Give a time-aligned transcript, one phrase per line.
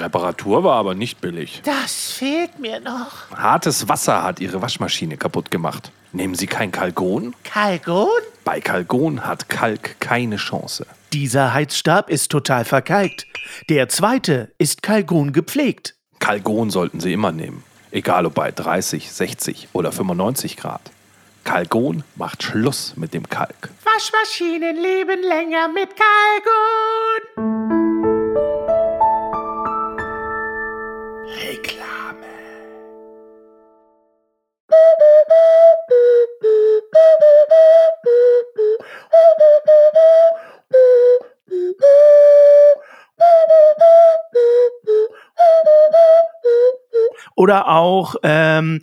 [0.00, 1.62] Reparatur war aber nicht billig.
[1.64, 3.30] Das fehlt mir noch.
[3.34, 5.90] Hartes Wasser hat Ihre Waschmaschine kaputt gemacht.
[6.12, 7.34] Nehmen Sie kein Kalgon?
[7.44, 8.08] Kalgon?
[8.44, 10.86] Bei Kalgon hat Kalk keine Chance.
[11.12, 13.26] Dieser Heizstab ist total verkalkt.
[13.68, 15.94] Der zweite ist Kalgon gepflegt.
[16.18, 17.62] Kalgon sollten Sie immer nehmen.
[17.90, 20.82] Egal ob bei 30, 60 oder 95 Grad.
[21.44, 23.70] Kalgon macht Schluss mit dem Kalk.
[23.84, 27.77] Waschmaschinen leben länger mit Kalgon.
[31.36, 32.38] Reklame.
[47.36, 48.82] Oder auch ähm,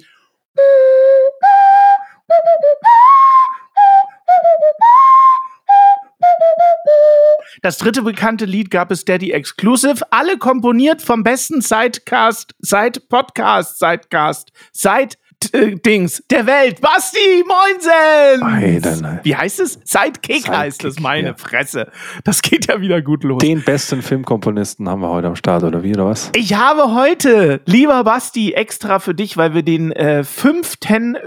[7.66, 13.80] Das dritte bekannte Lied gab es Daddy Exclusive, alle komponiert vom besten Sidecast, Side Podcast,
[13.80, 15.16] Sidecast, Side
[15.52, 16.82] Dings der Welt.
[16.82, 19.20] Basti, moinsen!
[19.24, 19.80] Wie heißt es?
[19.84, 21.36] Sidekick, Sidekick, heißt es, meine ja.
[21.36, 21.92] Fresse.
[22.24, 23.40] Das geht ja wieder gut los.
[23.40, 26.32] Den besten Filmkomponisten haben wir heute am Start, oder wie, oder was?
[26.36, 30.76] Ich habe heute, lieber Basti, extra für dich, weil wir den äh, 5.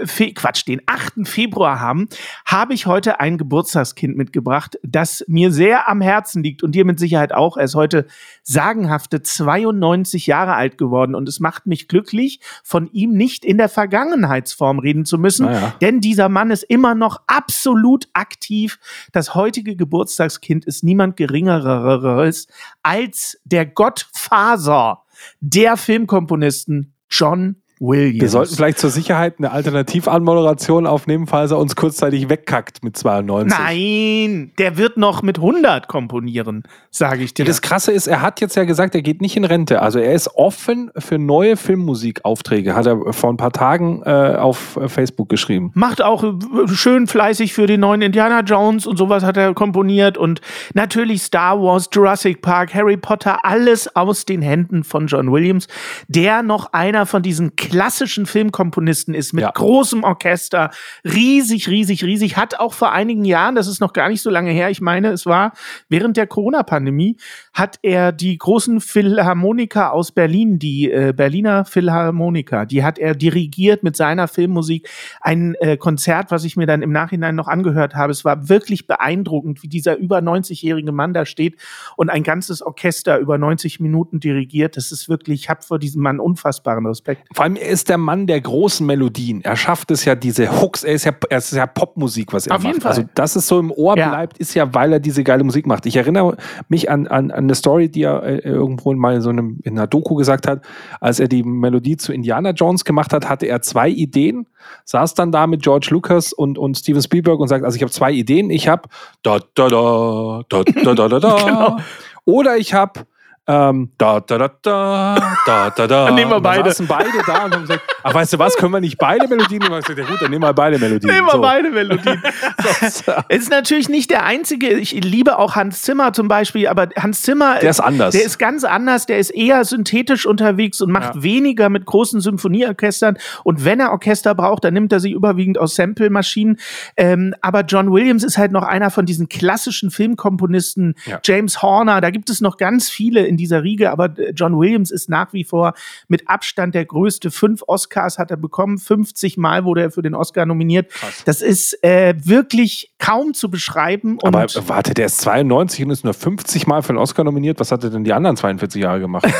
[0.05, 1.27] Fe Quatsch, den 8.
[1.27, 2.07] Februar haben,
[2.45, 6.99] habe ich heute ein Geburtstagskind mitgebracht, das mir sehr am Herzen liegt und dir mit
[6.99, 7.57] Sicherheit auch.
[7.57, 8.05] Er ist heute
[8.43, 13.69] sagenhafte 92 Jahre alt geworden und es macht mich glücklich, von ihm nicht in der
[14.09, 15.73] Vergangenheitsform reden zu müssen, Naja.
[15.81, 18.79] denn dieser Mann ist immer noch absolut aktiv.
[19.11, 22.47] Das heutige Geburtstagskind ist niemand geringeres
[22.83, 25.03] als der Gottfaser
[25.39, 28.21] der Filmkomponisten John Williams.
[28.21, 33.57] Wir sollten vielleicht zur Sicherheit eine Alternativanmoderation aufnehmen, falls er uns kurzzeitig wegkackt mit 92.
[33.57, 37.43] Nein, der wird noch mit 100 komponieren, sage ich dir.
[37.43, 39.81] Ja, das Krasse ist, er hat jetzt ja gesagt, er geht nicht in Rente.
[39.81, 44.77] Also er ist offen für neue Filmmusikaufträge, hat er vor ein paar Tagen äh, auf
[44.87, 45.71] Facebook geschrieben.
[45.73, 46.33] Macht auch äh,
[46.67, 50.41] schön fleißig für den neuen Indiana Jones und sowas hat er komponiert und
[50.73, 55.67] natürlich Star Wars, Jurassic Park, Harry Potter, alles aus den Händen von John Williams,
[56.07, 59.51] der noch einer von diesen klassischen Filmkomponisten ist mit Ja.
[59.51, 60.71] großem Orchester,
[61.03, 64.51] riesig, riesig, riesig, hat auch vor einigen Jahren, das ist noch gar nicht so lange
[64.51, 65.53] her, ich meine, es war
[65.87, 67.17] während der Corona-Pandemie,
[67.53, 73.83] hat er die großen Philharmoniker aus Berlin, die äh, Berliner Philharmoniker, die hat er dirigiert
[73.83, 74.89] mit seiner Filmmusik.
[75.21, 78.11] Ein äh, Konzert, was ich mir dann im Nachhinein noch angehört habe.
[78.11, 81.57] Es war wirklich beeindruckend, wie dieser über 90-jährige Mann da steht
[81.97, 84.77] und ein ganzes Orchester über 90 Minuten dirigiert.
[84.77, 87.27] Das ist wirklich, ich habe vor diesem Mann unfassbaren Respekt.
[87.33, 89.43] Vor allem, er ist der Mann der großen Melodien.
[89.43, 92.55] Er schafft es ja, diese Hooks, er ist ja, er ist ja Popmusik, was er
[92.55, 92.67] Auf macht.
[92.73, 92.91] jeden Fall.
[92.91, 94.09] Also, dass es so im Ohr Ja.
[94.09, 95.85] bleibt, ist ja, weil er diese geile Musik macht.
[95.85, 96.37] Ich erinnere
[96.69, 99.77] mich an, an, an eine Story, die er äh, irgendwo mal in so einem, in
[99.77, 100.61] einer Doku gesagt hat.
[100.99, 104.47] Als er die Melodie zu Indiana Jones gemacht hat, hatte er zwei Ideen,
[104.85, 107.91] saß dann da mit George Lucas und, und Steven Spielberg und sagt, also ich habe
[107.91, 108.49] zwei Ideen.
[108.49, 108.89] Ich habe
[109.23, 111.35] da, da, da, da, da, da, da, da.
[111.45, 111.77] Genau.
[112.25, 113.01] Oder ich habe
[113.49, 115.15] ähm, da, da, da, da,
[115.45, 116.05] da, da, da.
[116.05, 116.69] Dann nehmen wir Und dann beide.
[116.69, 119.59] saßen beide da und haben gesagt, ach, weißt du was, können wir nicht beide Melodien
[119.63, 119.73] nehmen?
[119.73, 121.11] Und ich gesagt, ja gut, dann nehmen wir beide Melodien.
[121.11, 121.41] Nehmen wir So.
[121.41, 122.21] beide Melodien.
[122.89, 123.11] so.
[123.27, 124.69] Es ist natürlich nicht der einzige.
[124.77, 127.57] Ich liebe auch Hans Zimmer zum Beispiel, aber Hans Zimmer.
[127.59, 128.13] Der ist anders.
[128.13, 129.07] Der ist ganz anders.
[129.07, 131.23] Der ist eher synthetisch unterwegs und macht Ja.
[131.23, 133.17] weniger mit großen Symphonieorchestern.
[133.43, 136.59] Und wenn er Orchester braucht, dann nimmt er sie überwiegend aus Sample-Maschinen.
[136.97, 140.93] Ähm, aber John Williams ist halt noch einer von diesen klassischen Filmkomponisten.
[141.05, 141.19] Ja.
[141.23, 144.91] James Horner, da gibt es noch ganz viele in dieser Riege, aber äh, John Williams
[144.91, 145.73] ist nach wie vor
[146.07, 147.31] mit Abstand der größte.
[147.31, 150.91] Fünf Oscars hat er bekommen, 50 Mal wurde er für den Oscar nominiert.
[151.25, 154.17] Das ist äh, wirklich kaum zu beschreiben.
[154.21, 157.59] Und Aber warte, der ist 92 und ist nur 50 Mal für den Oscar nominiert.
[157.59, 159.27] Was hat er denn die anderen 42 Jahre gemacht?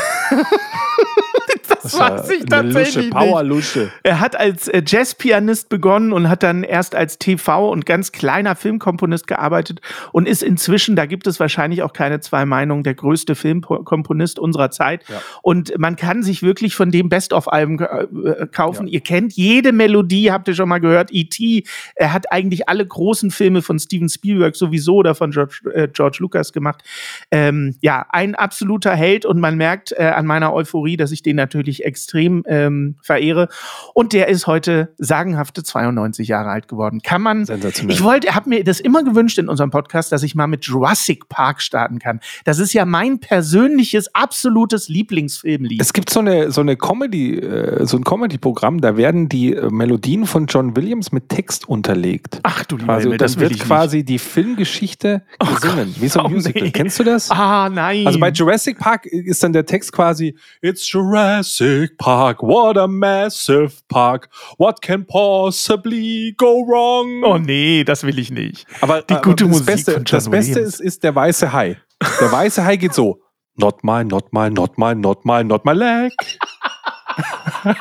[1.98, 3.14] das weiß ich eine Lusche, tatsächlich nicht.
[3.14, 3.92] Power-Lusche.
[4.02, 8.56] Er hat als äh, Jazzpianist begonnen und hat dann erst als TV und ganz kleiner
[8.56, 9.80] Filmkomponist gearbeitet
[10.12, 14.70] und ist inzwischen, da gibt es wahrscheinlich auch keine zwei Meinungen, der größte Filmkomponist unserer
[14.70, 15.04] Zeit.
[15.08, 15.20] Ja.
[15.42, 18.86] Und man kann sich wirklich von dem Best-of-Alben äh, kaufen.
[18.86, 21.10] Ihr kennt jede Melodie, habt ihr schon mal gehört.
[21.12, 21.64] E.T.,
[21.94, 26.18] er hat eigentlich alle großen Filme von Steven Spielberg sowieso oder von George, äh, George
[26.20, 26.82] Lucas gemacht.
[27.30, 31.36] Ähm, ja, ein absoluter Held und man merkt äh, an meiner Euphorie, dass ich den
[31.36, 33.48] natürlich wirklich extrem ähm, verehre.
[33.94, 37.00] Und der ist heute sagenhafte 92 Jahre alt geworden.
[37.02, 37.44] Kann man.
[37.44, 37.94] Sensationell.
[37.94, 41.28] Ich wollte, habe mir das immer gewünscht in unserem Podcast, dass ich mal mit Jurassic
[41.28, 42.20] Park starten kann.
[42.44, 45.80] Das ist ja mein persönliches, absolutes Lieblingsfilmlied.
[45.80, 49.70] Es gibt so eine, so eine Comedy, äh, so ein Comedy-Programm, da werden die äh,
[49.70, 52.40] Melodien von John Williams mit Text unterlegt.
[52.42, 56.26] Ach du lieber Also das will wird ich quasi die Filmgeschichte gesungen, wie so ein
[56.26, 56.62] oh Musical.
[56.62, 56.70] nee.
[56.70, 57.30] Kennst du das?
[57.30, 58.06] Ah, nein.
[58.06, 63.80] Also bei Jurassic Park ist dann der Text quasi It's Jurassic Park, what a massive
[63.88, 64.28] park.
[64.58, 67.22] What can possibly go wrong?
[67.24, 68.66] Oh nee, das will ich nicht.
[68.80, 70.74] aber die aber gute das Musik Beste, von John das Beste Williams.
[70.74, 71.78] ist, ist der weiße Hai.
[72.20, 73.20] Der weiße Hai geht so
[73.56, 76.12] Not my, not my, not my, not my, not my leg.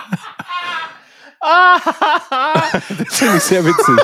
[1.41, 3.97] Das finde ich sehr witzig.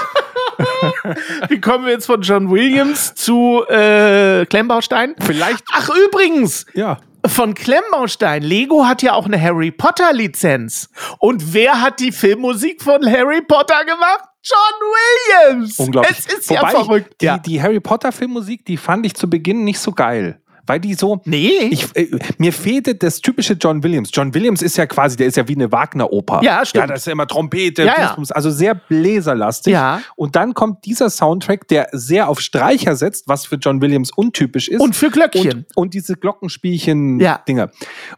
[1.50, 5.16] Wie kommen wir jetzt von John Williams zu äh, Klemmbaustein?
[5.20, 7.00] Vielleicht, Ach, übrigens, ja.
[7.27, 8.44] Von Klemmbaustein.
[8.44, 10.89] Lego hat ja auch eine Harry Potter Lizenz.
[11.19, 14.24] Und wer hat die Filmmusik von Harry Potter gemacht?
[14.44, 15.80] John Williams.
[15.80, 16.18] Unglaublich.
[16.18, 17.07] Es ist ja Wobei verrückt.
[17.13, 17.38] Ich, die, ja.
[17.38, 20.39] die Harry Potter Filmmusik, die fand ich zu Beginn nicht so geil.
[20.68, 21.22] Weil die so.
[21.26, 21.70] Nee.
[21.70, 24.10] Ich, äh, mir fehlte das typische John Williams.
[24.14, 26.42] John Williams ist ja quasi, der ist ja wie eine Wagner-Oper.
[26.44, 26.84] Ja, stimmt.
[26.84, 28.18] Ja, das ist ja immer Trompete, Ja, ja.
[28.32, 29.74] Also sehr bläserlastig.
[29.74, 30.02] Ja.
[30.16, 34.68] Und dann kommt dieser Soundtrack, der sehr auf Streicher setzt, was für John Williams untypisch
[34.68, 34.82] ist.
[34.82, 35.66] Und für Glöckchen.
[35.76, 37.70] Und, und diese Glockenspielchen-Dinger.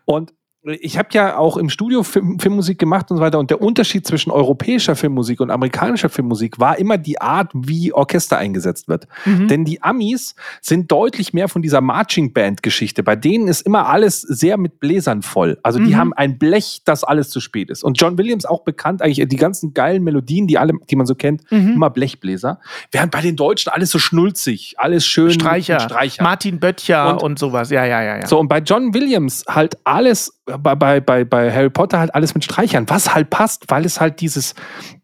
[0.06, 0.34] Und
[0.68, 3.40] ich habe ja auch im Studio Film, Filmmusik gemacht und so weiter.
[3.40, 8.38] Und der Unterschied zwischen europäischer Filmmusik und amerikanischer Filmmusik war immer die Art, wie Orchester
[8.38, 9.08] eingesetzt wird.
[9.26, 9.48] Mhm.
[9.48, 13.04] Denn die Amis sind deutlich mehr von dieser Marching Band Geschichte.
[13.04, 15.58] Bei denen ist immer alles sehr mit Bläsern voll.
[15.64, 15.98] Also die Mhm.
[15.98, 17.84] haben ein Blech, das alles zu spät ist.
[17.84, 21.16] Und John Williams auch bekannt eigentlich die ganzen geilen Melodien, die alle, die man so
[21.16, 21.74] kennt, Mhm.
[21.74, 22.60] immer Blechbläser.
[22.92, 25.80] Während bei den Deutschen alles so schnulzig, alles schön Streicher.
[25.80, 26.24] Streicher.
[26.24, 27.70] Martin Böttcher und, Und- sowas.
[27.70, 28.28] Ja, ja, ja, ja.
[28.28, 32.44] So, und bei John Williams halt alles, bei, bei, bei, Harry Potter halt alles mit
[32.44, 34.56] Streichern, was halt passt, weil es halt dieses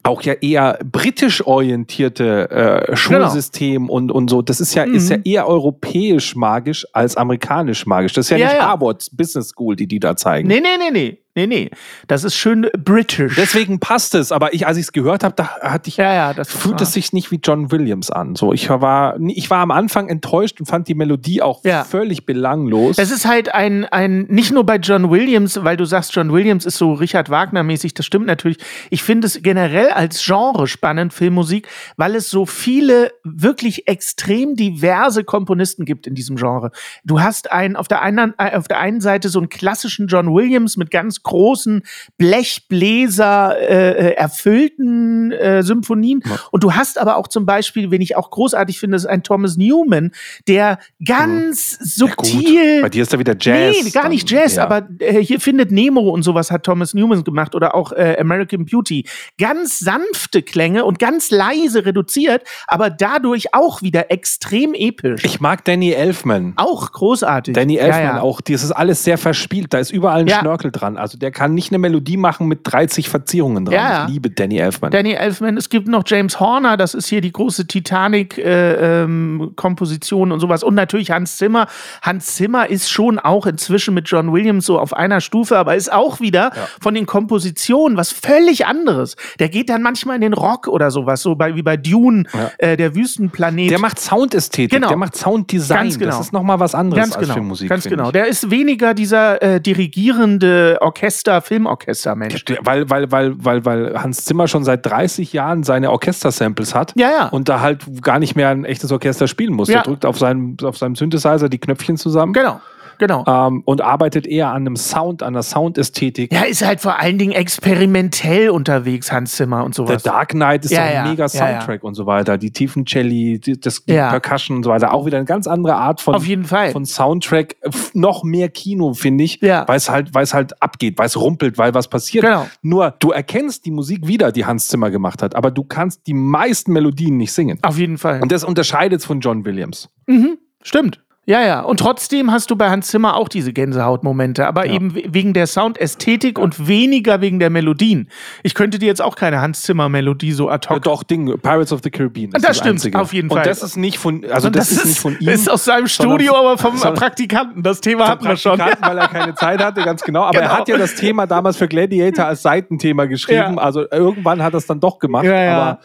[0.04, 5.18] auch ja eher britisch orientierte äh, Schulsystem und, und so, das ist ja, ist ja
[5.18, 5.24] Mhm.
[5.26, 8.14] eher europäisch magisch als amerikanisch magisch.
[8.14, 8.68] Das ist ja, Ja, nicht ja.
[8.68, 10.48] Harvard Business School, die die da zeigen.
[10.48, 11.23] Nee, nee, nee, nee.
[11.36, 11.72] Nee, nee.
[12.08, 13.36] Das ist schön british.
[13.36, 16.34] Deswegen passt es, aber ich, als ich es gehört habe, da hatte ich, ja, ja,
[16.36, 18.36] das fühlt es sich nicht wie John Williams an.
[18.36, 21.86] So, ich war, ich war am Anfang enttäuscht und fand die Melodie auch Ja.
[21.86, 23.00] völlig belanglos.
[23.00, 26.68] Es ist halt ein, ein, nicht nur bei John Williams, weil du sagst, John Williams
[26.68, 28.58] ist so Richard Wagner-mäßig, das stimmt natürlich.
[28.92, 35.24] Ich finde es generell als Genre spannend, Filmmusik, weil es so viele wirklich extrem diverse
[35.24, 36.70] Komponisten gibt in diesem Genre.
[37.04, 40.28] Du hast einen, auf der einen, äh, auf der einen Seite so einen klassischen John
[40.32, 41.84] Williams mit ganz großen
[42.18, 46.22] Blechbläser äh, äh, erfüllten äh, Symphonien.
[46.52, 49.58] Und du hast aber auch zum Beispiel, wen ich auch großartig finde, ist ein Thomas
[49.58, 50.12] Newman,
[50.48, 52.26] der ganz Ja, gut.
[52.28, 52.82] subtil.
[52.82, 53.76] Bei dir ist da wieder Jazz.
[53.84, 54.40] Nee, gar nicht dann.
[54.40, 54.64] Jazz, Ja.
[54.66, 58.66] aber äh, hier findet Nemo und sowas hat Thomas Newman gemacht oder auch äh, American
[58.66, 59.06] Beauty.
[59.38, 65.24] Ganz sanfte Klänge und ganz leise reduziert, aber dadurch auch wieder extrem episch.
[65.24, 66.54] Ich mag Danny Elfman.
[66.58, 67.54] auch großartig.
[67.54, 68.22] Danny Ja, Elfman ja.
[68.22, 69.74] auch, das ist alles sehr verspielt.
[69.74, 70.40] Da ist überall ein Ja.
[70.40, 70.98] Schnörkel dran.
[70.98, 73.74] Also der kann nicht eine Melodie machen mit 30 Verzierungen dran.
[73.76, 74.06] Ja, ja.
[74.06, 74.92] Ich liebe Danny Elfman.
[74.92, 80.64] Danny Elfman, es gibt noch James Horner, das ist hier die große Titanic-Komposition und sowas.
[80.64, 81.68] Und natürlich Hans Zimmer.
[82.02, 85.92] Hans Zimmer ist schon auch inzwischen mit John Williams so auf einer Stufe, aber ist
[85.92, 86.52] auch wieder
[86.82, 89.16] von den Kompositionen was völlig anderes.
[89.40, 92.52] Der geht dann manchmal in den Rock oder sowas, so bei, wie bei Dune, Ja.
[92.58, 93.72] äh, der Wüstenplanet.
[93.72, 94.88] der macht Soundästhetik, Genau.
[94.88, 95.78] der macht Sounddesign.
[95.78, 96.12] Ganz genau.
[96.12, 97.70] Das ist nochmal was anderes Ganz als genau, für Musik.
[97.70, 98.06] ganz genau.
[98.08, 98.12] ich.
[98.14, 101.03] Der ist weniger dieser äh, dirigierende Orchester,
[101.42, 102.46] Filmorchester-Mensch.
[102.46, 106.94] Der- Weil, weil, weil, weil, weil Hans Zimmer schon seit 30 Jahren seine Orchestersamples hat
[106.96, 107.28] Ja, ja.
[107.28, 109.68] und da halt gar nicht mehr ein echtes Orchester spielen muss.
[109.70, 109.76] Ja.
[109.76, 112.62] Der drückt auf seinem, auf seinem Synthesizer die Knöpfchen zusammen Genau,
[113.08, 113.24] genau.
[113.28, 116.32] ähm, und arbeitet eher an einem Sound, an einer Soundästhetik.
[116.34, 120.04] Ja, ist halt vor allen Dingen experimentell unterwegs, Hans Zimmer und Der sowas.
[120.04, 122.38] Dark Knight ist Ja, doch ein ja, mega ja, Soundtrack und so weiter.
[122.38, 124.10] Die tiefen Celli, die, das, die Ja.
[124.10, 124.94] Percussion und so weiter.
[124.94, 126.72] Auch wieder eine ganz andere Art von, Auf jeden Fall.
[126.72, 127.56] von Soundtrack.
[127.94, 129.68] Noch mehr Kino, finde ich, Ja.
[129.68, 132.24] weil es halt, halt abgeht, weil es rumpelt, weil was passiert.
[132.26, 132.48] Genau.
[132.62, 136.14] Nur, du erkennst die Musik wieder, die Hans Zimmer gemacht hat, aber du kannst die
[136.14, 137.60] meisten Melodien nicht singen.
[137.62, 138.22] Auf jeden Fall.
[138.22, 139.90] Und das unterscheidet es von John Williams.
[140.08, 141.02] Mhm, stimmt.
[141.26, 141.62] Ja, ja.
[141.62, 144.74] Und trotzdem hast du bei Hans Zimmer auch diese Gänsehautmomente, aber Ja.
[144.74, 148.10] eben we- wegen der Soundästhetik und weniger wegen der Melodien.
[148.44, 150.84] Ich könnte dir jetzt auch keine Hans Zimmer Melodie so ad Ja, hoc.
[150.84, 152.32] doch, Ding, Pirates of the Caribbean.
[152.34, 153.00] ist Das stimmt, Einzige.
[153.00, 153.46] auf jeden Und Fall.
[153.46, 155.30] das ist nicht von, also Und das, ist, nicht von ihm.
[155.30, 157.64] ist aus seinem Studio, aber vom Praktikanten.
[157.64, 158.60] Das Thema hatten wir schon.
[158.60, 160.24] Weil er keine Zeit hatte, ganz genau.
[160.24, 160.52] Aber Genau.
[160.52, 163.56] er hat ja das Thema damals für Gladiator als Seitenthema geschrieben.
[163.56, 163.62] Ja.
[163.62, 165.24] Also irgendwann hat er es dann doch gemacht.
[165.24, 165.62] Ja, ja.
[165.62, 165.80] Aber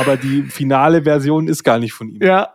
[0.00, 2.20] aber die finale Version ist gar nicht von ihm.
[2.20, 2.48] Ja.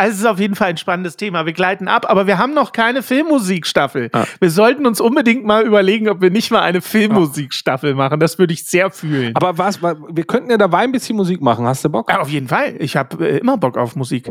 [0.00, 1.44] Also es ist auf jeden Fall ein spannendes Thema.
[1.44, 4.08] Wir gleiten ab, aber wir haben noch keine Filmmusikstaffel.
[4.12, 4.24] Ah.
[4.40, 8.18] Wir sollten uns unbedingt mal überlegen, ob wir nicht mal eine Filmmusikstaffel machen.
[8.18, 9.36] Das würde ich sehr fühlen.
[9.36, 11.66] Aber was, wa- wir könnten ja dabei ein bisschen Musik machen.
[11.66, 12.10] Hast du Bock?
[12.10, 12.76] Ja, auf jeden Fall.
[12.78, 14.30] Ich habe äh, immer Bock auf Musik.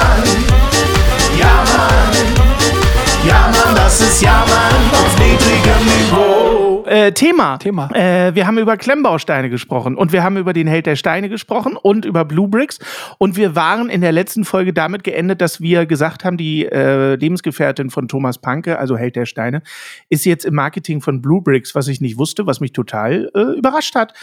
[6.91, 7.57] Äh, Thema.
[7.57, 7.89] Thema.
[7.93, 11.77] Äh, wir haben über Klemmbausteine gesprochen und wir haben über den Held der Steine gesprochen
[11.77, 12.79] und über Blue Bricks.
[13.17, 17.15] Und wir waren in der letzten Folge damit geendet, dass wir gesagt haben, die äh,
[17.15, 19.61] Lebensgefährtin von Thomas Panke, also Held der Steine,
[20.09, 23.57] ist jetzt im Marketing von Blue Bricks, was ich nicht wusste, was mich total äh,
[23.57, 24.13] überrascht hat.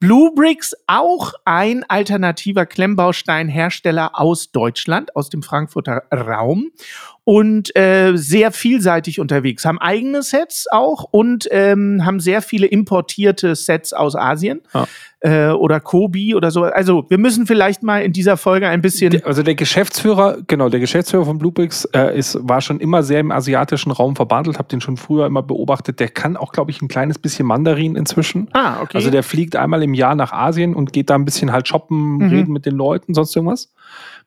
[0.00, 6.72] Blue Bricks auch ein alternativer Klemmbausteinhersteller aus Deutschland, aus dem Frankfurter Raum
[7.28, 13.56] und äh, sehr vielseitig unterwegs, haben eigene Sets auch und ähm, haben sehr viele importierte
[13.56, 14.86] Sets aus Asien Ja.
[15.20, 16.62] äh, oder Kobi oder so.
[16.62, 20.78] Also wir müssen vielleicht mal in dieser Folge ein bisschen also der Geschäftsführer, genau, der
[20.78, 24.80] Geschäftsführer von Bluebricks äh, ist, war schon immer sehr im asiatischen Raum verbandelt, habe den
[24.80, 25.98] schon früher immer beobachtet.
[25.98, 28.46] Der kann auch, glaube ich, ein kleines bisschen Mandarin inzwischen.
[28.52, 28.98] Ah, okay.
[28.98, 32.18] Also der fliegt einmal im Jahr nach Asien und geht da ein bisschen halt shoppen,
[32.18, 32.28] Mhm.
[32.28, 33.72] reden mit den Leuten, sonst irgendwas.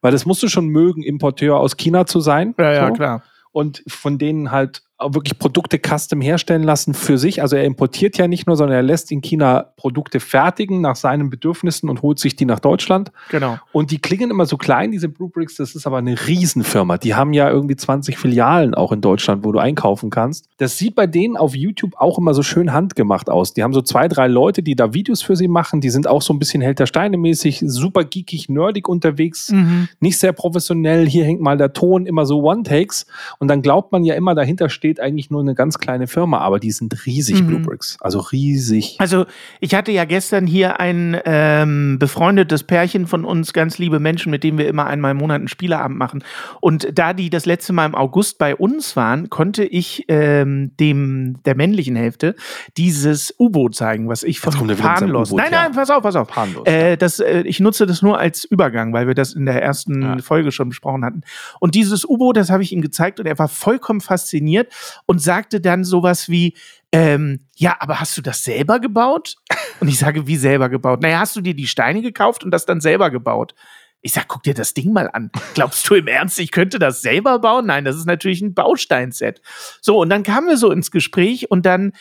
[0.01, 2.55] Weil das musst du schon mögen, Importeur aus China zu sein.
[2.57, 2.93] ja, ja, So.
[2.93, 3.23] klar.
[3.51, 7.41] Und von denen halt wirklich Produkte custom herstellen lassen für sich.
[7.41, 11.29] Also er importiert ja nicht nur, sondern er lässt in China Produkte fertigen nach seinen
[11.29, 13.11] Bedürfnissen und holt sich die nach Deutschland.
[13.29, 13.57] Genau.
[13.71, 16.97] Und die klingen immer so klein, diese Bluebricks, das ist aber eine Riesenfirma.
[16.97, 20.47] Die haben ja irgendwie 20 Filialen auch in Deutschland, wo du einkaufen kannst.
[20.57, 23.53] Das sieht bei denen auf YouTube auch immer so schön handgemacht aus.
[23.53, 25.79] Die haben so zwei, drei Leute, die da Videos für sie machen.
[25.79, 29.87] Die sind auch so ein bisschen Held der Steine mäßig, super geekig, nerdig unterwegs, Mhm.
[30.01, 31.07] nicht sehr professionell.
[31.07, 33.05] Hier hängt mal der Ton, immer so One-Takes.
[33.39, 36.59] Und dann glaubt man ja immer, dahinter steht eigentlich nur eine ganz kleine Firma, aber
[36.59, 37.47] die sind riesig, Mhm.
[37.47, 37.97] Bluebricks.
[38.01, 38.95] Also riesig.
[38.99, 39.25] Also
[39.59, 44.43] ich hatte ja gestern hier ein ähm, befreundetes Pärchen von uns, ganz liebe Menschen, mit
[44.43, 46.23] denen wir immer einmal im Monat einen Spieleabend machen.
[46.61, 51.37] Und da die das letzte Mal im August bei uns waren, konnte ich ähm, dem
[51.45, 52.35] der männlichen Hälfte
[52.77, 55.31] dieses U-Boot zeigen, was ich von Panlos.
[55.31, 56.27] Nein, nein, pass auf, pass auf.
[56.27, 59.61] Panlos, Äh, das, äh, ich nutze das nur als Übergang, weil wir das in der
[59.61, 60.17] ersten Ja.
[60.19, 61.21] Folge schon besprochen hatten.
[61.59, 64.71] Und dieses U-Boot, das habe ich ihm gezeigt und er war vollkommen fasziniert
[65.05, 66.55] und sagte dann sowas wie,
[66.91, 69.35] ähm, ja, aber hast du das selber gebaut?
[69.79, 71.01] Und ich sage, wie selber gebaut?
[71.01, 73.53] Naja, hast du dir die Steine gekauft und das dann selber gebaut?
[74.01, 75.29] Ich sag, guck dir das Ding mal an.
[75.55, 77.65] Glaubst du im Ernst, ich könnte das selber bauen?
[77.65, 79.41] Nein, das ist natürlich ein Bausteinset.
[79.81, 81.91] So, und dann kamen wir so ins Gespräch und dann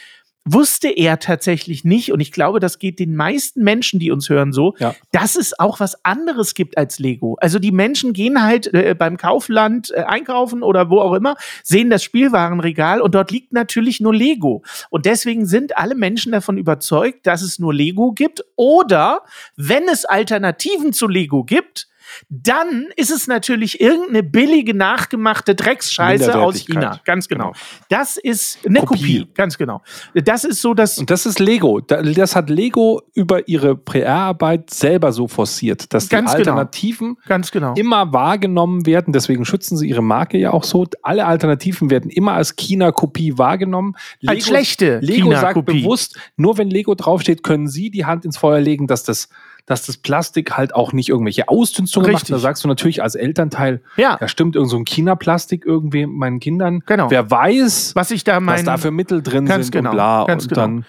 [0.52, 4.52] wusste er tatsächlich nicht, und ich glaube, das geht den meisten Menschen, die uns hören,
[4.52, 4.95] so, Ja.
[5.12, 7.37] dass es auch was anderes gibt als Lego.
[7.40, 11.90] Also die Menschen gehen halt äh, beim Kaufland äh, einkaufen oder wo auch immer, sehen
[11.90, 14.62] das Spielwarenregal und dort liegt natürlich nur Lego.
[14.90, 19.23] Und deswegen sind alle Menschen davon überzeugt, dass es nur Lego gibt oder
[19.57, 21.88] wenn es Alternativen zu Lego gibt,
[22.29, 26.57] dann ist es natürlich irgendeine billige, nachgemachte Drecksscheiße aus.
[26.67, 27.00] China.
[27.05, 27.38] Ganz genau.
[27.53, 27.53] Genau.
[27.88, 29.21] Das ist eine Kopie.
[29.21, 29.29] Kopie.
[29.35, 29.83] Ganz genau.
[30.15, 30.99] Das ist so, dass.
[30.99, 31.81] Und das ist Lego.
[31.81, 36.53] Da- Das hat Lego über ihre PR-Arbeit selber so forciert, dass Ganz die genau.
[36.53, 37.75] Alternativen Ganz genau.
[37.75, 39.12] immer wahrgenommen werden.
[39.12, 40.87] Deswegen schützen sie ihre Marke ja auch so.
[41.03, 43.95] Alle Alternativen werden immer als China-Kopie wahrgenommen.
[44.27, 48.61] Als schlechte Lego sagt bewusst, nur wenn Lego draufsteht, können sie die Hand ins Feuer
[48.61, 49.29] legen, dass das
[49.67, 52.23] dass das Plastik halt auch nicht irgendwelche Ausdünstungen macht.
[52.23, 52.35] Richtig.
[52.35, 54.17] Da sagst du natürlich als Elternteil, Ja.
[54.19, 56.83] da stimmt irgend so ein China-Plastik irgendwie meinen Kindern.
[56.87, 57.11] Genau.
[57.11, 58.65] Wer weiß, Was ich da was meine.
[58.65, 60.25] da für Mittel drin sind genau, und bla.
[60.25, 60.61] ganz und genau.
[60.61, 60.85] dann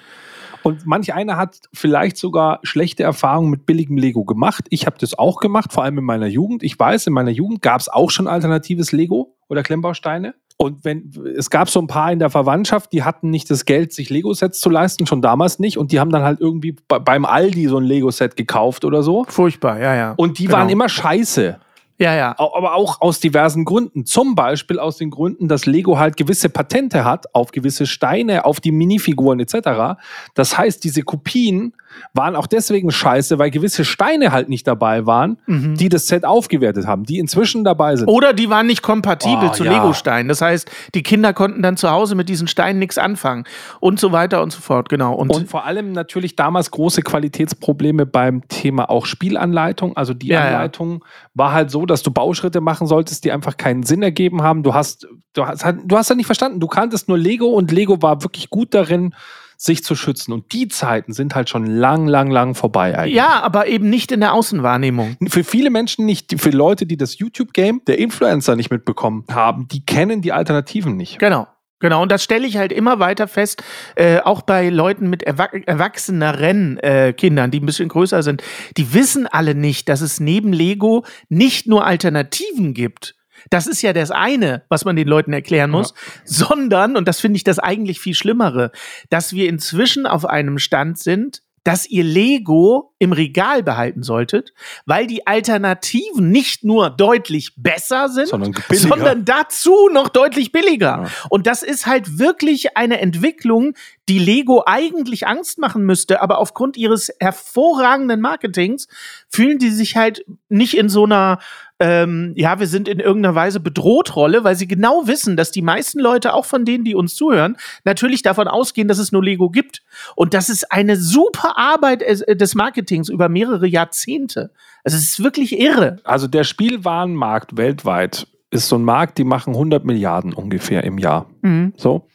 [0.61, 4.65] und manch einer hat vielleicht sogar schlechte Erfahrungen mit billigem Lego gemacht.
[4.69, 6.63] Ich habe das auch gemacht, vor allem in meiner Jugend.
[6.63, 10.35] Ich weiß, in meiner Jugend gab es auch schon alternatives Lego oder Klemmbausteine.
[10.61, 13.93] Und wenn es gab so ein paar in der Verwandtschaft, die hatten nicht das Geld,
[13.93, 15.77] sich Lego-Sets zu leisten, schon damals nicht.
[15.77, 19.23] Und die haben dann halt irgendwie bei, beim Aldi so ein Lego-Set gekauft oder so.
[19.29, 20.13] Furchtbar, ja, ja.
[20.17, 20.57] Und die Genau.
[20.57, 21.59] waren immer scheiße.
[21.99, 22.31] Ja, ja.
[22.37, 24.05] Aber auch aus diversen Gründen.
[24.05, 28.59] Zum Beispiel aus den Gründen, dass Lego halt gewisse Patente hat auf gewisse Steine, auf
[28.61, 29.99] die Minifiguren etc.
[30.33, 31.73] Das heißt, diese Kopien
[32.13, 35.75] waren auch deswegen scheiße, weil gewisse Steine halt nicht dabei waren, Mhm.
[35.75, 38.07] die das Set aufgewertet haben, die inzwischen dabei sind.
[38.07, 39.71] Oder die waren nicht kompatibel Oh, zu ja.
[39.73, 40.29] Lego-Steinen.
[40.29, 43.43] Das heißt, die Kinder konnten dann zu Hause mit diesen Steinen nichts anfangen.
[43.79, 45.15] Und so weiter und so fort, genau.
[45.15, 49.97] Und, Und vor allem natürlich damals große Qualitätsprobleme beim Thema auch Spielanleitung.
[49.97, 50.45] Also die Ja, ja.
[50.55, 51.03] Anleitung
[51.33, 54.63] war halt so, dass du Bauschritte machen solltest, die einfach keinen Sinn ergeben haben.
[54.63, 56.59] Du hast, du hast, du hast ja nicht verstanden.
[56.59, 59.13] Du kanntest nur Lego und Lego war wirklich gut darin,
[59.57, 60.31] sich zu schützen.
[60.31, 63.15] Und die Zeiten sind halt schon lang, lang, lang vorbei eigentlich.
[63.15, 65.17] Ja, aber eben nicht in der Außenwahrnehmung.
[65.27, 69.85] Für viele Menschen nicht, für Leute, die das YouTube-Game der Influencer nicht mitbekommen haben, die
[69.85, 71.19] kennen die Alternativen nicht.
[71.19, 71.47] Genau.
[71.79, 73.63] Genau, und das stelle ich halt immer weiter fest,
[73.95, 78.43] äh, auch bei Leuten mit erwa erwachseneren äh, Kindern, die ein bisschen größer sind.
[78.75, 83.15] Die wissen alle nicht, dass es neben Lego nicht nur Alternativen gibt.
[83.49, 85.93] Das ist ja das eine, was man den Leuten erklären muss,
[86.25, 88.71] sondern, und das finde ich das eigentlich viel Schlimmere,
[89.09, 94.53] dass wir inzwischen auf einem Stand sind, dass ihr Lego im Regal behalten solltet,
[94.85, 101.03] weil die Alternativen nicht nur deutlich besser sind, Sondern sondern dazu noch deutlich billiger.
[101.03, 101.09] Ja.
[101.29, 103.73] Und das ist halt wirklich eine Entwicklung,
[104.09, 108.87] die Lego eigentlich Angst machen müsste, aber aufgrund ihres hervorragenden Marketings
[109.29, 111.39] fühlen die sich halt nicht in so einer
[111.81, 115.61] ähm, ja, wir sind in irgendeiner Weise bedroht Rolle, weil sie genau wissen, dass die
[115.61, 119.49] meisten Leute, auch von denen, die uns zuhören, natürlich davon ausgehen, dass es nur Lego
[119.49, 119.81] gibt.
[120.15, 124.51] Und das ist eine super Arbeit äh, des Marketings über mehrere Jahrzehnte.
[124.83, 125.97] Also es ist wirklich irre.
[126.03, 131.29] Also der Spielwarenmarkt weltweit ist so ein Markt, die machen 100 Milliarden ungefähr im Jahr.
[131.43, 131.73] Mhm.
[131.77, 132.07] So.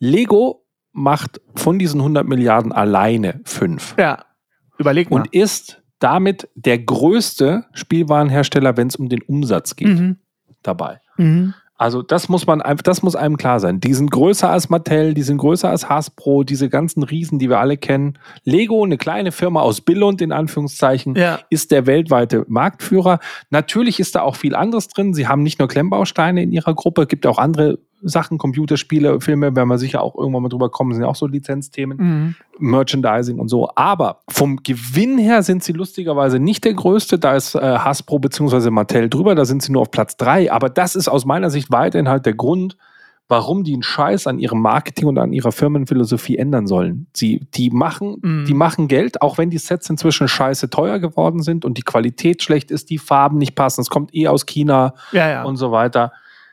[0.00, 0.63] Lego
[0.94, 3.94] macht von diesen 100 Milliarden alleine fünf.
[3.98, 4.24] Ja.
[4.78, 5.18] Überleg mal.
[5.18, 10.16] Und ist damit der größte Spielwarenhersteller, wenn es um den Umsatz geht, mhm.
[10.62, 11.00] dabei.
[11.16, 11.54] Mhm.
[11.76, 13.80] Also das muss man einfach, das muss einem klar sein.
[13.80, 17.58] Die sind größer als Mattel, die sind größer als Hasbro, diese ganzen Riesen, die wir
[17.58, 18.18] alle kennen.
[18.44, 21.40] Lego, eine kleine Firma aus Billund in Anführungszeichen, Ja.
[21.50, 23.18] ist der weltweite Marktführer.
[23.50, 25.14] Natürlich ist da auch viel anderes drin.
[25.14, 29.68] Sie haben nicht nur Klemmbausteine in ihrer Gruppe, gibt auch andere Sachen, Computerspiele, Filme, werden
[29.68, 31.96] wir sicher auch irgendwann mal drüber kommen, sind ja auch so Lizenzthemen.
[31.98, 32.34] Mhm.
[32.58, 33.68] Merchandising und so.
[33.74, 37.18] Aber vom Gewinn her sind sie lustigerweise nicht der größte.
[37.18, 38.70] Da ist äh, Hasbro bzw.
[38.70, 39.34] Mattel drüber.
[39.34, 40.50] Da sind sie nur auf Platz drei.
[40.52, 42.76] Aber das ist aus meiner Sicht weiterhin halt der Grund,
[43.26, 47.06] warum die einen Scheiß an ihrem Marketing und an ihrer Firmenphilosophie ändern sollen.
[47.14, 48.44] Sie, die machen, Mhm.
[48.44, 52.42] die machen Geld, auch wenn die Sets inzwischen scheiße teuer geworden sind und die Qualität
[52.42, 53.80] schlecht ist, die Farben nicht passen.
[53.80, 55.44] Es kommt eh aus China Ja, ja.
[55.44, 56.12] und so weiter.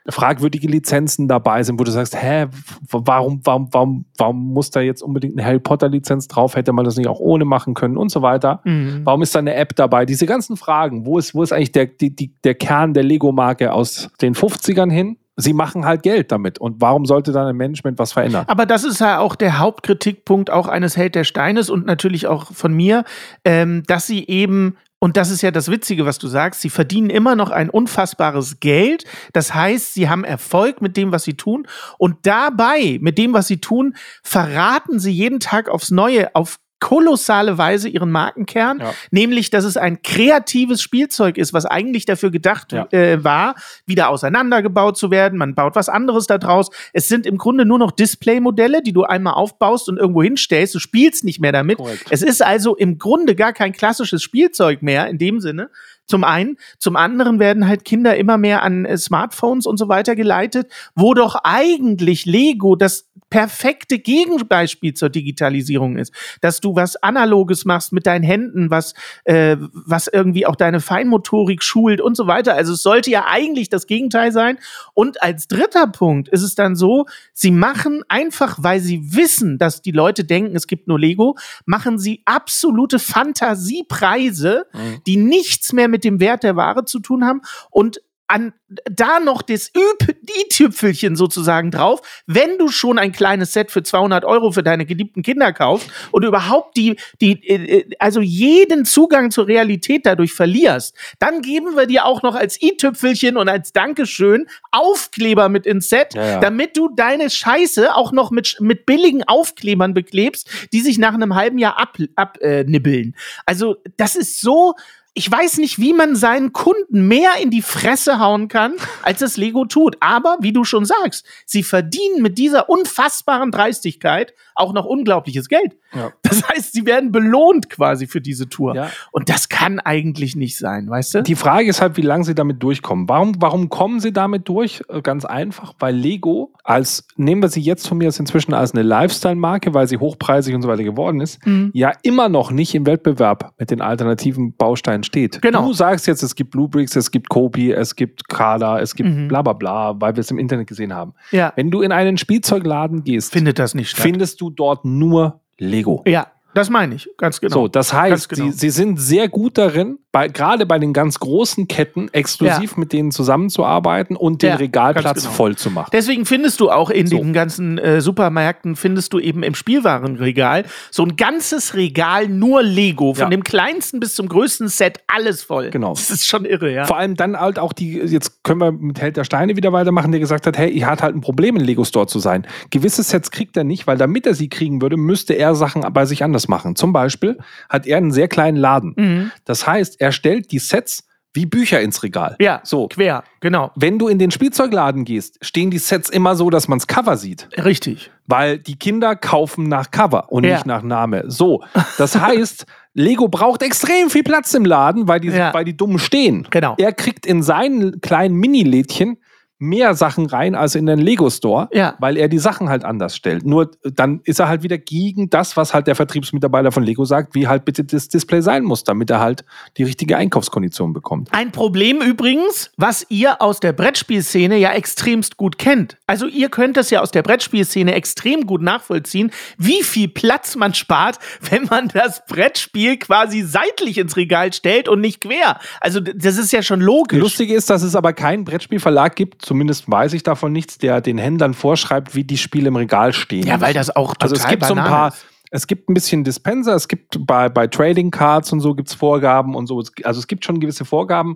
[0.09, 2.47] Fragwürdige Lizenzen dabei sind, wo du sagst, hä,
[2.89, 6.55] warum, warum, warum, warum muss da jetzt unbedingt eine Harry Potter Lizenz drauf?
[6.55, 8.61] Hätte man das nicht auch ohne machen können und so weiter?
[8.63, 9.01] Mhm.
[9.03, 10.05] Warum ist da eine App dabei?
[10.05, 13.73] Diese ganzen Fragen, wo ist, wo ist eigentlich der, die, die, der Kern der Lego-Marke
[13.73, 15.17] aus den 50ern hin?
[15.37, 16.59] Sie machen halt Geld damit.
[16.59, 18.45] Und warum sollte dann ein Management was verändern?
[18.47, 22.51] Aber das ist ja auch der Hauptkritikpunkt auch eines Held der Steines und natürlich auch
[22.51, 23.05] von mir,
[23.45, 26.61] ähm, dass sie eben und das ist ja das Witzige, was du sagst.
[26.61, 29.05] Sie verdienen immer noch ein unfassbares Geld.
[29.33, 31.67] Das heißt, sie haben Erfolg mit dem, was sie tun.
[31.97, 37.57] Und dabei, mit dem, was sie tun, verraten sie jeden Tag aufs Neue auf kolossale
[37.57, 38.93] Weise ihren Markenkern, Ja.
[39.11, 42.87] nämlich, dass es ein kreatives Spielzeug ist, was eigentlich dafür gedacht Ja.
[42.91, 45.37] äh, war, wieder auseinandergebaut zu werden.
[45.37, 46.69] Man baut was anderes da draus.
[46.91, 50.75] Es sind im Grunde nur noch Displaymodelle, die du einmal aufbaust und irgendwo hinstellst.
[50.75, 51.77] Du spielst nicht mehr damit.
[51.77, 52.07] Korrekt.
[52.09, 55.69] Es ist also im Grunde gar kein klassisches Spielzeug mehr in dem Sinne.
[56.07, 60.15] Zum einen, zum anderen werden halt Kinder immer mehr an äh, Smartphones und so weiter
[60.15, 67.65] geleitet, wo doch eigentlich Lego das perfekte Gegenbeispiel zur Digitalisierung ist, dass du was Analoges
[67.65, 72.53] machst mit deinen Händen, was äh, was irgendwie auch deine Feinmotorik schult und so weiter.
[72.53, 74.59] Also es sollte ja eigentlich das Gegenteil sein.
[74.93, 79.81] Und als dritter Punkt ist es dann so, sie machen einfach, weil sie wissen, dass
[79.81, 84.65] die Leute denken, es gibt nur Lego, machen sie absolute Fantasiepreise,
[85.07, 88.53] die nichts mehr mit dem Wert der Ware zu tun haben und an,
[88.89, 93.83] da noch das Üb, die Tüpfelchen sozusagen drauf, wenn du schon ein kleines Set für
[93.83, 99.31] 200 Euro für deine geliebten Kinder kaufst und überhaupt die, die, äh, also jeden Zugang
[99.31, 104.47] zur Realität dadurch verlierst, dann geben wir dir auch noch als i-Tüpfelchen und als Dankeschön
[104.71, 106.39] Aufkleber mit ins Set, Ja, ja.
[106.39, 111.35] damit du deine Scheiße auch noch mit, mit billigen Aufklebern beklebst, die sich nach einem
[111.35, 112.15] halben Jahr abnibbeln.
[112.15, 114.75] Ab, äh, also das ist so,
[115.13, 119.35] ich weiß nicht, wie man seinen Kunden mehr in die Fresse hauen kann, als es
[119.35, 119.97] Lego tut.
[119.99, 125.75] Aber wie du schon sagst, sie verdienen mit dieser unfassbaren Dreistigkeit auch noch unglaubliches Geld.
[125.93, 126.11] Ja.
[126.21, 128.75] Das heißt, sie werden belohnt quasi für diese Tour.
[128.75, 128.89] Ja.
[129.11, 131.23] Und das kann eigentlich nicht sein, weißt du?
[131.23, 133.09] Die Frage ist halt, wie lange sie damit durchkommen.
[133.09, 134.81] Warum, warum kommen sie damit durch?
[134.87, 138.73] Äh, Ganz einfach, weil Lego als, nehmen wir sie jetzt von mir aus inzwischen als
[138.73, 141.71] eine Lifestyle-Marke, weil sie hochpreisig und so weiter geworden ist, Mhm.
[141.73, 145.41] ja immer noch nicht im Wettbewerb mit den alternativen Bausteinen steht.
[145.41, 145.67] Genau.
[145.67, 149.27] Du sagst jetzt, es gibt Bluebricks, es gibt Kopi, es gibt Kala, es gibt Mhm.
[149.27, 151.13] bla bla bla, weil wir es im Internet gesehen haben.
[151.31, 151.53] ja.
[151.55, 154.01] Wenn du in einen Spielzeugladen gehst, Findet das nicht statt.
[154.03, 156.03] findest du dort nur Lego.
[156.07, 156.27] ja.
[156.53, 157.53] Das meine ich, ganz genau.
[157.53, 158.45] So, das heißt, genau.
[158.45, 162.91] sie, sie sind sehr gut darin, bei, gerade bei den ganz großen Ketten exklusiv mit
[162.91, 165.33] denen zusammenzuarbeiten und den Ja, Regalplatz ganz genau.
[165.33, 165.89] voll zu machen.
[165.93, 167.15] Deswegen findest du auch in So.
[167.17, 173.13] den ganzen äh, Supermärkten, findest du eben im Spielwarenregal so ein ganzes Regal nur Lego.
[173.13, 173.29] Von Ja.
[173.29, 175.69] dem kleinsten bis zum größten Set alles voll.
[175.69, 175.93] Genau.
[175.93, 176.85] Das ist schon irre, ja.
[176.85, 180.11] Vor allem dann halt auch die, jetzt können wir mit Held der Steine wieder weitermachen,
[180.11, 182.45] der gesagt hat, hey, ich hatte halt ein Problem, in Lego Store zu sein.
[182.69, 186.05] Gewisse Sets kriegt er nicht, weil damit er sie kriegen würde, müsste er Sachen bei
[186.05, 186.75] sich anders machen.
[186.75, 187.37] Zum Beispiel
[187.69, 188.93] hat er einen sehr kleinen Laden.
[188.97, 189.31] Mhm.
[189.45, 192.35] Das heißt, er stellt die Sets wie Bücher ins Regal.
[192.41, 192.89] Ja, So.
[192.89, 193.71] quer, genau.
[193.75, 197.47] Wenn du in den Spielzeugladen gehst, stehen die Sets immer so, dass man's Cover sieht.
[197.63, 198.11] Richtig.
[198.27, 200.55] Weil die Kinder kaufen nach Cover und Ja.
[200.55, 201.23] nicht nach Name.
[201.27, 201.63] So.
[201.97, 205.53] Das heißt, Lego braucht extrem viel Platz im Laden, weil die, Ja.
[205.53, 206.45] weil die dumm stehen.
[206.49, 206.75] Genau.
[206.77, 209.15] Er kriegt in seinen kleinen Mini-Lädchen
[209.61, 211.95] mehr Sachen rein als in den Lego Store, Ja.
[211.99, 213.45] weil er die Sachen halt anders stellt.
[213.45, 217.05] Nur äh, dann ist er halt wieder gegen das, was halt der Vertriebsmitarbeiter von Lego
[217.05, 219.45] sagt, wie halt bitte das Display sein muss, damit er halt
[219.77, 221.29] die richtige Einkaufskondition bekommt.
[221.31, 225.97] Ein Problem übrigens, was ihr aus der Brettspielszene ja extremst gut kennt.
[226.07, 230.73] Also ihr könnt das ja aus der Brettspielszene extrem gut nachvollziehen, wie viel Platz man
[230.73, 231.19] spart,
[231.49, 235.59] wenn man das Brettspiel quasi seitlich ins Regal stellt und nicht quer.
[235.79, 237.19] Also das ist ja schon logisch.
[237.19, 241.17] Lustige ist, dass es aber keinen Brettspielverlag gibt, zumindest weiß ich davon nichts, der den
[241.17, 243.45] Händlern vorschreibt, wie die Spiele im Regal stehen.
[243.45, 245.25] Ja, weil das auch total Also es gibt so ein paar, ist.
[245.51, 248.93] es gibt ein bisschen Dispenser, es gibt bei, bei Trading Cards und so gibt es
[248.95, 249.83] Vorgaben und so.
[250.05, 251.35] Also es gibt schon gewisse Vorgaben,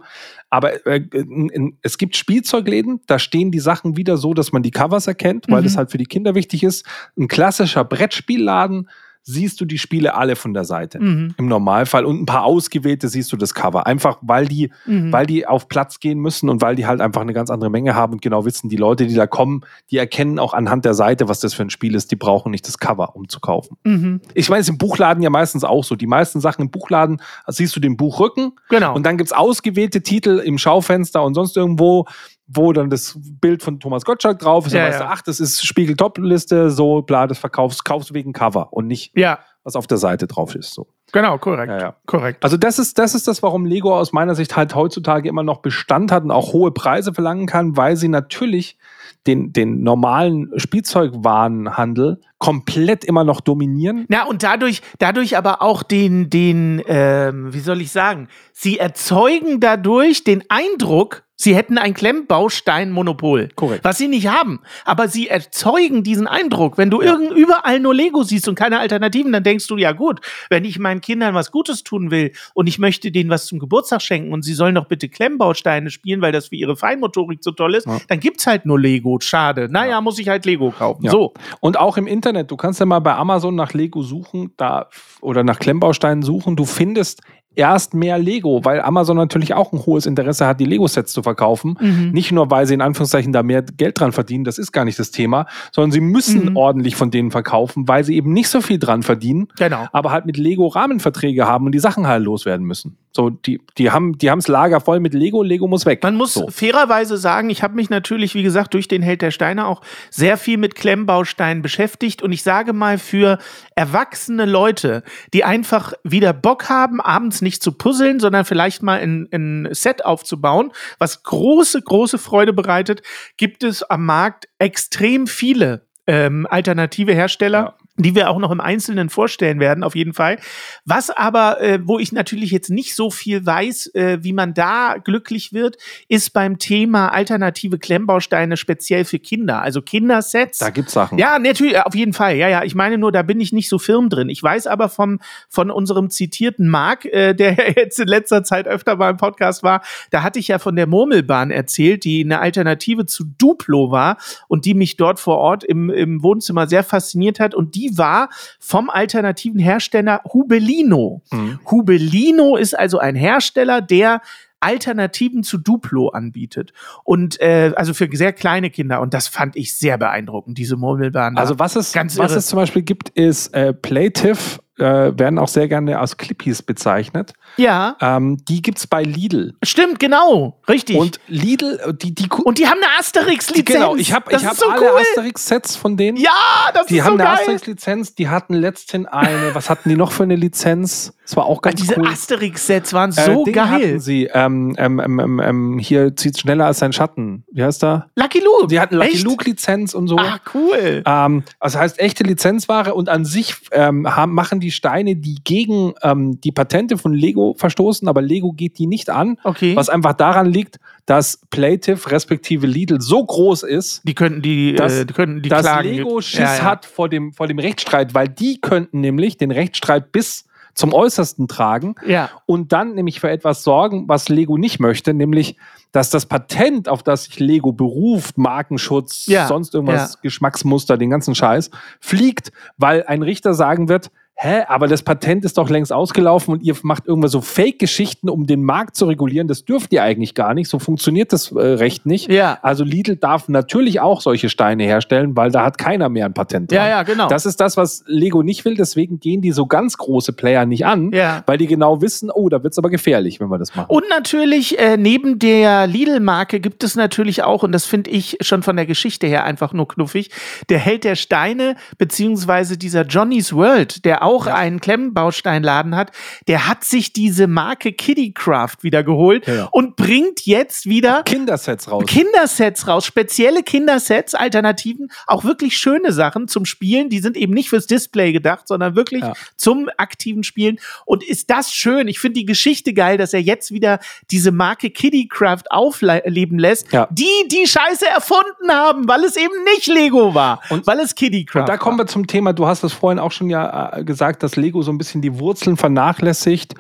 [0.50, 4.64] aber äh, in, in, es gibt Spielzeugläden, da stehen die Sachen wieder so, dass man
[4.64, 5.66] die Covers erkennt, weil Mhm.
[5.66, 6.86] das halt für die Kinder wichtig ist.
[7.18, 8.88] Ein klassischer Brettspielladen
[9.28, 11.00] siehst du die Spiele alle von der Seite.
[11.00, 11.34] Mhm.
[11.38, 12.06] Im Normalfall.
[12.06, 13.88] Und ein paar ausgewählte siehst du das Cover.
[13.88, 15.12] Einfach weil die, Mhm.
[15.12, 17.96] weil die auf Platz gehen müssen und weil die halt einfach eine ganz andere Menge
[17.96, 21.28] haben und genau wissen, die Leute, die da kommen, die erkennen auch anhand der Seite,
[21.28, 22.12] was das für ein Spiel ist.
[22.12, 23.78] Die brauchen nicht das Cover, um zu kaufen.
[23.84, 24.22] Mhm.
[24.36, 25.96] Ich meine, es ist im Buchladen ja meistens auch so.
[25.96, 28.94] Die meisten Sachen im Buchladen siehst du den Buchrücken Genau.
[28.96, 32.06] und dann gibt's ausgewählte Titel im Schaufenster und sonst irgendwo,
[32.48, 34.74] wo dann das Bild von Thomas Gottschalk drauf ist.
[34.74, 35.08] Ja, dann weißt ja.
[35.08, 39.18] du, ach, das ist Spiegel-Top-Liste, so, bla, das verkaufst, kaufst du wegen Cover und nicht,
[39.18, 40.74] ja, was auf der Seite drauf ist.
[40.74, 40.88] So.
[41.12, 41.72] genau, korrekt.
[41.72, 41.96] Ja, ja.
[42.06, 42.44] Korrekt.
[42.44, 45.58] Also das ist, das ist das, warum Lego aus meiner Sicht halt heutzutage immer noch
[45.58, 48.78] Bestand hat und auch hohe Preise verlangen kann, weil sie natürlich
[49.26, 54.06] den, den normalen Spielzeugwarenhandel komplett immer noch dominieren.
[54.08, 59.60] Na, und dadurch, dadurch aber auch den, den, ähm, wie soll ich sagen, sie erzeugen
[59.60, 63.50] dadurch den Eindruck, sie hätten ein Klemmbaustein-Monopol.
[63.56, 63.84] Korrekt.
[63.84, 64.62] Was sie nicht haben.
[64.86, 66.78] Aber sie erzeugen diesen Eindruck.
[66.78, 70.22] Wenn du irgend überall nur Lego siehst und keine Alternativen, dann denkst du, ja gut,
[70.50, 74.02] wenn ich meinen Kindern was Gutes tun will und ich möchte denen was zum Geburtstag
[74.02, 77.76] schenken und sie sollen doch bitte Klemmbausteine spielen, weil das für ihre Feinmotorik so toll
[77.76, 78.00] ist, Ja.
[78.08, 79.18] dann gibt's halt nur Lego.
[79.22, 79.68] Schade.
[79.70, 81.06] Naja, muss ich halt Lego kaufen.
[81.06, 81.12] Ja.
[81.12, 81.34] So.
[81.60, 84.90] Und auch im Internet, du kannst ja mal bei Amazon nach Lego suchen, da
[85.22, 87.22] oder nach Klemmbausteinen suchen, du findest
[87.56, 91.78] erst mehr Lego, weil Amazon natürlich auch ein hohes Interesse hat, die Lego-Sets zu verkaufen.
[91.80, 92.12] Mhm.
[92.12, 95.00] Nicht nur, weil sie in Anführungszeichen da mehr Geld dran verdienen, das ist gar nicht
[95.00, 96.58] das Thema, sondern sie müssen Mhm.
[96.58, 99.88] ordentlich von denen verkaufen, weil sie eben nicht so viel dran verdienen, Genau.
[99.92, 102.98] aber halt mit Lego Rahmenverträge haben und die Sachen halt loswerden müssen.
[103.14, 106.04] So, die, die haben die haben's Lager voll mit Lego, Lego muss weg.
[106.04, 106.48] Man muss so.
[106.50, 110.36] fairerweise sagen, ich habe mich natürlich, wie gesagt, durch den Held der Steine auch sehr
[110.38, 112.22] viel mit Klemmbausteinen beschäftigt.
[112.22, 113.38] Und ich sage mal, für
[113.76, 119.30] erwachsene Leute, die einfach wieder Bock haben, abends nicht zu puzzeln, sondern vielleicht mal ein,
[119.32, 123.02] ein Set aufzubauen, was große, große Freude bereitet,
[123.38, 127.78] gibt es am Markt extrem viele ähm, alternative Hersteller.
[127.80, 127.85] Ja.
[127.98, 130.38] Die wir auch noch im Einzelnen vorstellen werden, auf jeden Fall.
[130.84, 134.98] Was aber, äh, wo ich natürlich jetzt nicht so viel weiß, äh, wie man da
[135.02, 135.78] glücklich wird,
[136.10, 139.62] ist beim Thema alternative Klemmbausteine speziell für Kinder.
[139.62, 140.60] Also Kindersets.
[140.60, 141.18] Da gibt's Sachen.
[141.18, 142.36] Ja, natürlich, auf jeden Fall.
[142.36, 142.64] Ja, ja.
[142.64, 144.28] Ich meine nur, da bin ich nicht so firm drin.
[144.30, 148.98] Ich weiß aber vom, von unserem zitierten Marc, äh, der jetzt in letzter Zeit öfter
[148.98, 149.82] mal im Podcast war,
[150.12, 154.66] da hatte ich ja von der Murmelbahn erzählt, die eine Alternative zu Duplo war und
[154.66, 157.56] die mich dort vor Ort im, im Wohnzimmer sehr fasziniert hat.
[157.56, 161.22] Und die war vom alternativen Hersteller Hubelino.
[161.32, 161.60] Mhm.
[161.70, 164.22] Hubelino ist also ein Hersteller, der
[164.60, 166.74] Alternativen zu Duplo anbietet.
[167.04, 169.02] Und äh, also für sehr kleine Kinder.
[169.02, 171.38] Und das fand ich sehr beeindruckend, diese Murmelbahn.
[171.38, 172.40] Also was es, Ganz was irre.
[172.40, 174.84] es zum Beispiel gibt, ist äh, Playtiv, äh,
[175.18, 177.34] werden auch sehr gerne als Clippies bezeichnet.
[177.58, 179.54] ja, Ähm, die gibt's bei Lidl.
[179.64, 180.60] stimmt, genau.
[180.68, 180.98] Richtig.
[180.98, 183.66] Und Lidl, äh, die, die, Und die haben eine Asterix-Lizenz.
[183.66, 185.00] genau, ich habe ich hab so alle cool.
[185.00, 186.18] Asterix-Sets von denen.
[186.18, 186.32] Ja,
[186.74, 187.38] das Die ist haben so eine geil.
[187.40, 191.14] Asterix-Lizenz, die hatten letztens eine, was hatten die noch für eine Lizenz?
[191.24, 192.08] Das war auch ganz diese cool.
[192.08, 193.68] Asterix-Sets waren Äh, so Ding geil.
[193.68, 194.30] hatten sie.
[194.34, 197.46] Ähm, ähm, ähm, ähm, ähm, hier zieht schneller als sein Schatten.
[197.52, 198.10] Wie heißt der?
[198.16, 198.68] Lucky Luke.
[198.68, 199.18] Die hatten Lucky?
[199.24, 200.18] Luke-Lizenz und so.
[200.18, 201.02] Ah, cool.
[201.06, 205.94] Ähm, also heißt echte Lizenzware und an sich ähm, haben, machen die Steine, die gegen
[206.04, 209.38] ähm, die Patente von Lego verstoßen, aber Lego geht die nicht an.
[209.44, 209.76] Okay.
[209.76, 214.94] Was einfach daran liegt, dass Plative respektive Lidl so groß ist, die könnten die, dass-
[215.00, 215.90] äh, die könnten die dass klagen.
[215.90, 216.64] Lego Schiss Ja, ja.
[216.64, 221.48] hat vor dem, vor dem Rechtsstreit, weil die könnten nämlich den Rechtsstreit bis zum Äußersten
[221.48, 222.30] tragen Ja.
[222.46, 225.56] und dann nämlich für etwas sorgen, was Lego nicht möchte, nämlich,
[225.94, 230.20] dass das Patent, auf das sich Lego beruft, Markenschutz, Ja, sonst irgendwas, ja.
[230.22, 231.70] Geschmacksmuster, den ganzen Scheiß,
[232.02, 234.12] fliegt, weil ein Richter sagen wird,
[234.46, 238.46] hä, aber das Patent ist doch längst ausgelaufen und ihr macht irgendwas so Fake-Geschichten, um
[238.48, 239.48] den Markt zu regulieren.
[239.48, 240.70] Das dürft ihr eigentlich gar nicht.
[240.70, 242.30] So funktioniert das äh, Recht nicht.
[242.32, 242.60] Ja.
[242.62, 246.72] Also Lidl darf natürlich auch solche Steine herstellen, weil da hat keiner mehr ein Patent
[246.72, 246.78] dran.
[246.78, 247.28] Ja, ja, genau.
[247.28, 248.76] Das ist das, was Lego nicht will.
[248.76, 251.44] Deswegen gehen die so ganz große Player nicht an, Ja.
[251.46, 253.88] weil die genau wissen, oh, da wird's aber gefährlich, wenn wir das machen.
[253.90, 258.62] Und natürlich, äh, neben der Lidl-Marke gibt es natürlich auch, und das finde ich schon
[258.64, 260.30] von der Geschichte her einfach nur knuffig,
[260.70, 266.12] der Held der Steine, beziehungsweise dieser Johnny's World, der auch einen Klemmbausteinladen hat,
[266.48, 269.70] der hat sich diese Marke Kittycraft wieder geholt Ja, ja.
[269.72, 272.04] und bringt jetzt wieder Kindersets raus.
[272.08, 277.10] Kindersets raus, spezielle Kindersets, Alternativen, auch wirklich schöne Sachen zum Spielen.
[277.10, 279.34] Die sind eben nicht fürs Display gedacht, sondern wirklich Ja.
[279.58, 280.80] zum aktiven Spielen.
[281.06, 282.08] Und ist das schön?
[282.08, 284.00] Ich finde die Geschichte geil, dass er jetzt wieder
[284.32, 287.08] diese Marke Kittycraft aufleben lässt, Ja.
[287.12, 291.62] die die Scheiße erfunden haben, weil es eben nicht Lego war, Und- weil es Kittycraft
[291.62, 294.15] Und da kommen wir zum Thema, du hast es vorhin auch schon ja äh, gesagt,
[294.44, 296.76] dass Lego so ein bisschen die Wurzeln vernachlässigt.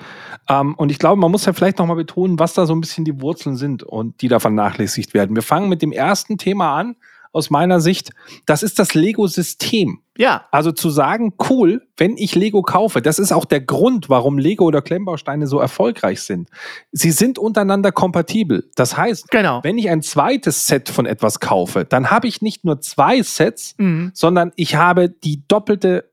[0.49, 3.05] Ähm, und ich glaube, man muss ja vielleicht nochmal betonen, was da so ein bisschen
[3.05, 5.35] die Wurzeln sind und die da vernachlässigt werden.
[5.35, 6.95] Wir fangen mit dem ersten Thema an,
[7.31, 8.11] aus meiner Sicht.
[8.45, 9.99] Das ist das Lego-System.
[10.17, 14.37] Ja, Also zu sagen, cool, wenn ich Lego kaufe, das ist auch der Grund, warum
[14.37, 16.49] Lego oder Klemmbausteine so erfolgreich sind.
[16.93, 18.69] Sie sind untereinander kompatibel.
[18.75, 19.61] Das heißt, Genau.
[19.63, 23.75] wenn ich ein zweites Set von etwas kaufe, dann habe ich nicht nur zwei Sets,
[23.77, 24.11] Mhm.
[24.13, 26.09] sondern ich habe die doppelte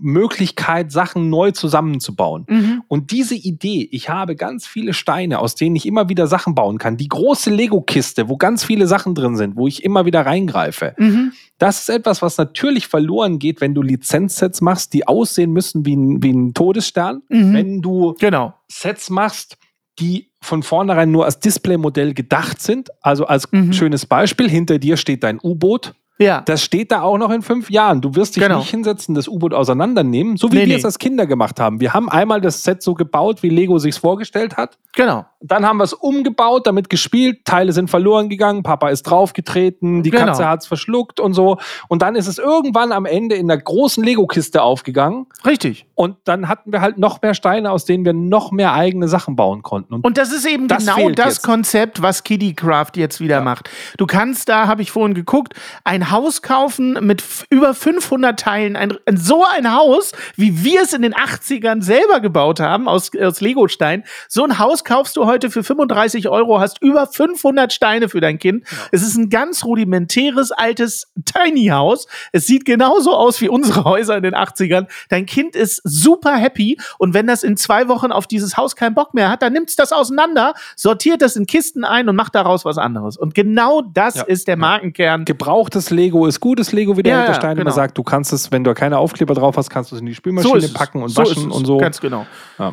[0.00, 2.44] Möglichkeit, Sachen neu zusammenzubauen.
[2.48, 2.82] Mhm.
[2.88, 6.78] Und diese Idee, ich habe ganz viele Steine, aus denen ich immer wieder Sachen bauen
[6.78, 10.94] kann, die große Lego-Kiste, wo ganz viele Sachen drin sind, wo ich immer wieder reingreife,
[10.98, 11.32] Mhm.
[11.58, 15.96] das ist etwas, was natürlich verloren geht, wenn du Lizenzsets machst, die aussehen müssen wie
[15.96, 17.22] ein, wie ein Todesstern.
[17.28, 17.52] Mhm.
[17.54, 18.54] Wenn du Genau.
[18.68, 19.58] Sets machst,
[19.98, 22.90] die von vornherein nur als Displaymodell gedacht sind.
[23.00, 23.72] Also als Mhm.
[23.72, 25.94] schönes Beispiel, hinter dir steht dein U-Boot.
[26.18, 26.42] Ja.
[26.42, 28.00] Das steht da auch noch in fünf Jahren.
[28.00, 28.58] Du wirst dich Genau.
[28.58, 30.74] nicht hinsetzen, das U-Boot auseinandernehmen, so wie Nee, wir nee.
[30.74, 31.80] es als Kinder gemacht haben.
[31.80, 34.78] Wir haben einmal das Set so gebaut, wie Lego sich's vorgestellt hat.
[34.94, 35.24] Genau.
[35.42, 40.10] Dann haben wir es umgebaut, damit gespielt, Teile sind verloren gegangen, Papa ist draufgetreten, die
[40.10, 40.26] Genau.
[40.26, 41.58] Katze hat's verschluckt und so.
[41.88, 45.26] Und dann ist es irgendwann am Ende in der großen Lego-Kiste aufgegangen.
[45.44, 45.86] Richtig.
[45.94, 49.36] Und dann hatten wir halt noch mehr Steine, aus denen wir noch mehr eigene Sachen
[49.36, 49.94] bauen konnten.
[49.94, 51.42] Und Und das ist eben Das genau das jetzt.
[51.42, 53.70] Konzept, was Kiddycraft jetzt wieder macht.
[53.98, 58.76] Du kannst da, habe ich vorhin geguckt, ein Haus kaufen mit über 500 Teilen.
[58.76, 63.10] Ein, ein, so ein Haus, wie wir es in den 80ern selber gebaut haben, aus,
[63.20, 64.04] aus Legostein.
[64.28, 68.38] So ein Haus kaufst du heute für 35 Euro, hast über 500 Steine für dein
[68.38, 68.64] Kind.
[68.92, 72.06] Es ist ein ganz rudimentäres, altes Tiny House.
[72.32, 74.86] Es sieht genauso aus wie unsere Häuser in den 80ern.
[75.08, 78.94] Dein Kind ist super happy und wenn das in zwei Wochen auf dieses Haus keinen
[78.94, 82.34] Bock mehr hat, dann nimmt es das auseinander, sortiert das in Kisten ein und macht
[82.34, 83.16] daraus was anderes.
[83.16, 84.22] Und genau das Ja.
[84.24, 85.24] ist der Markenkern.
[85.24, 87.74] gebrauchtes Lego ist gutes Lego, wie der Ja, ja, Stein immer genau.
[87.74, 87.96] sagt.
[87.98, 90.58] Du kannst es, wenn du keine Aufkleber drauf hast, kannst du es in die Spülmaschine
[90.58, 90.72] es.
[90.72, 91.78] packen und So waschen und so.
[91.78, 92.26] Ganz genau.
[92.58, 92.72] Ja.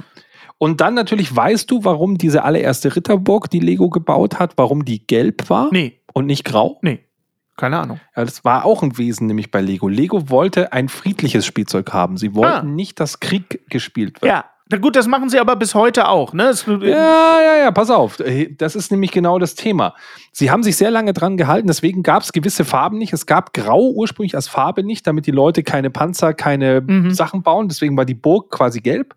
[0.60, 5.08] Und dann natürlich weißt du, warum diese allererste Ritterburg, die Lego gebaut hat, warum die
[5.08, 6.78] gelb war Nee, und nicht grau.
[6.84, 7.00] nee.
[7.58, 8.00] Keine Ahnung.
[8.16, 9.90] Ja, das war auch ein Wesen nämlich bei Lego.
[9.90, 12.16] Lego wollte ein friedliches Spielzeug haben.
[12.16, 12.64] Sie wollten Ah.
[12.64, 14.32] nicht, dass Krieg gespielt wird.
[14.32, 14.46] Ja.
[14.72, 16.32] Na gut, das machen sie aber bis heute auch.
[16.32, 16.44] Ne?
[16.50, 18.20] Es, Ja, ja, ja, pass auf.
[18.20, 19.96] Äh, Das ist nämlich genau das Thema.
[20.32, 23.12] Sie haben sich sehr lange dran gehalten, deswegen gab es gewisse Farben nicht.
[23.12, 27.12] Es gab Grau ursprünglich als Farbe nicht, damit die Leute keine Panzer, keine Mhm.
[27.12, 27.68] Sachen bauen.
[27.68, 29.16] Deswegen war die Burg quasi gelb.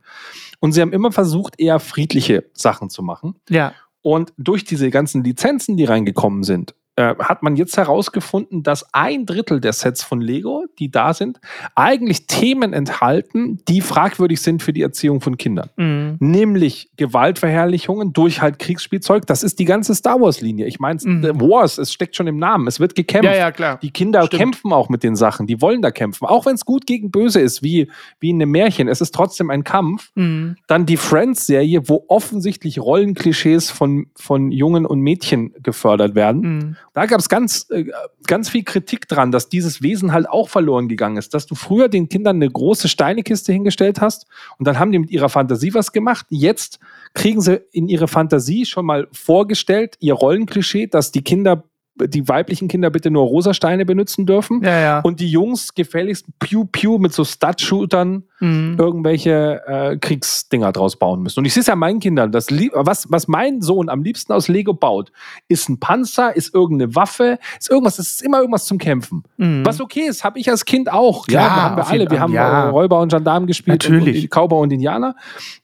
[0.62, 3.34] Und sie haben immer versucht, eher friedliche Sachen zu machen.
[3.50, 3.74] ja.
[4.04, 9.24] Und durch diese ganzen Lizenzen, die reingekommen sind, äh, hat man jetzt herausgefunden, dass ein
[9.26, 11.40] Drittel der Sets von Lego, die da sind,
[11.74, 15.70] eigentlich Themen enthalten, die fragwürdig sind für die Erziehung von Kindern.
[15.76, 16.16] Mhm.
[16.20, 19.26] Nämlich Gewaltverherrlichungen durch halt Kriegsspielzeug.
[19.26, 20.66] Das ist die ganze Star Wars-Linie.
[20.66, 21.40] Ich meine, Mhm.
[21.40, 22.66] Wars, es steckt schon im Namen.
[22.66, 23.24] Es wird gekämpft.
[23.24, 23.78] Ja, ja, klar.
[23.80, 24.38] Die Kinder Stimmt.
[24.40, 25.46] kämpfen auch mit den Sachen.
[25.46, 26.26] Die wollen da kämpfen.
[26.26, 28.88] Auch wenn es gut gegen böse ist, wie, wie in einem Märchen.
[28.88, 30.10] Es ist trotzdem ein Kampf.
[30.14, 30.56] Mhm.
[30.66, 36.76] Dann die Friends-Serie, wo offensichtlich Rollenklischees von, von Jungen und Mädchen gefördert werden.
[36.92, 37.86] Da gab es ganz, äh,
[38.26, 41.32] ganz viel Kritik dran, dass dieses Wesen halt auch verloren gegangen ist.
[41.32, 44.26] Dass du früher den Kindern eine große Steinekiste hingestellt hast
[44.58, 46.26] und dann haben die mit ihrer Fantasie was gemacht.
[46.28, 46.80] Jetzt
[47.14, 51.64] kriegen sie in ihre Fantasie schon mal vorgestellt, ihr Rollenklischee, dass die Kinder
[51.96, 55.00] die weiblichen Kinder bitte nur rosa Steine benutzen dürfen Ja, ja.
[55.00, 58.74] und die Jungs gefälligst Pew Pew mit so Stud-Shootern Mhm.
[58.76, 61.38] irgendwelche äh, Kriegsdinger draus bauen müssen.
[61.38, 64.48] Und ich sehe es ja meinen Kindern, das, was, was mein Sohn am liebsten aus
[64.48, 65.12] Lego baut,
[65.46, 69.22] ist ein Panzer, ist irgendeine Waffe, ist irgendwas, es ist immer irgendwas zum Kämpfen.
[69.36, 69.64] Mhm.
[69.64, 71.28] Was okay ist, habe ich als Kind auch.
[71.28, 72.10] Klar, ja, haben wir alle.
[72.10, 72.68] Wir haben ja.
[72.70, 74.16] Räuber und Gendarmen gespielt Natürlich.
[74.16, 75.14] und, und Cowboy und Indianer.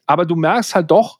[0.07, 1.18] Aber du merkst halt doch,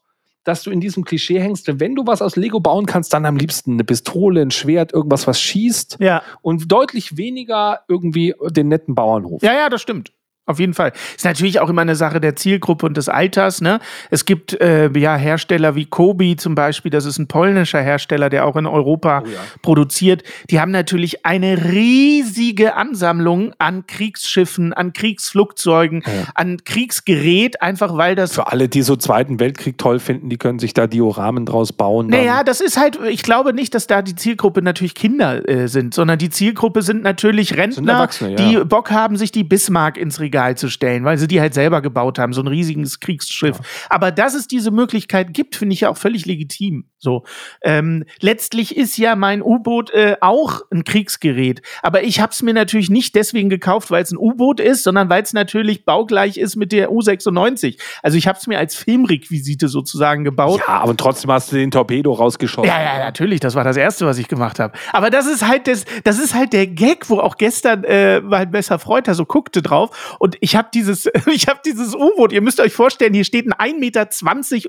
[0.49, 3.37] dass du in diesem Klischee hängst, wenn du was aus Lego bauen kannst, dann am
[3.37, 6.23] liebsten eine Pistole, ein Schwert, irgendwas, was schießt Ja.
[6.41, 9.43] und deutlich weniger irgendwie den netten Bauernhof.
[9.43, 10.11] Ja, ja, das stimmt.
[10.49, 10.93] Auf jeden Fall.
[11.15, 13.61] Ist natürlich auch immer eine Sache der Zielgruppe und des Alters.
[13.61, 13.79] Ne?
[14.09, 18.45] Es gibt äh, ja Hersteller wie Kobi zum Beispiel, das ist ein polnischer Hersteller, der
[18.47, 19.39] auch in Europa Oh ja.
[19.61, 20.23] produziert.
[20.49, 26.11] Die haben natürlich eine riesige Ansammlung an Kriegsschiffen, an Kriegsflugzeugen, Ja.
[26.33, 30.57] an Kriegsgerät, einfach weil das Für alle, die so Zweiten Weltkrieg toll finden, die können
[30.57, 32.07] sich da Dioramen draus bauen.
[32.07, 35.93] Naja, das ist halt, ich glaube nicht, dass da die Zielgruppe natürlich Kinder äh, sind,
[35.93, 38.35] sondern die Zielgruppe sind natürlich Rentner, Erwachsene, ja.
[38.35, 41.81] die Bock haben, sich die Bismarck ins Regal zu stellen, weil sie die halt selber
[41.81, 43.59] gebaut haben, so ein riesiges Kriegsschiff.
[43.89, 46.85] Aber dass es diese Möglichkeit gibt, finde ich ja auch völlig legitim.
[46.99, 47.23] So,
[47.61, 52.53] ähm, letztlich ist ja mein U-Boot äh, auch ein Kriegsgerät, aber ich habe es mir
[52.53, 56.57] natürlich nicht deswegen gekauft, weil es ein U-Boot ist, sondern weil es natürlich baugleich ist
[56.57, 57.79] mit der U96.
[58.03, 60.59] Also ich habe es mir als Filmrequisite sozusagen gebaut.
[60.67, 62.67] Ja, aber trotzdem hast du den Torpedo rausgeschossen.
[62.67, 64.73] Ja, ja, natürlich, das war das Erste, was ich gemacht habe.
[64.91, 68.51] Aber das ist halt das, das ist halt der Gag, wo auch gestern äh, mein
[68.51, 70.17] besser Freund da so guckte drauf.
[70.19, 73.73] Und ich habe dieses, ich habe dieses U-Boot, ihr müsst euch vorstellen, hier steht ein
[73.73, 74.09] 1,20 Meter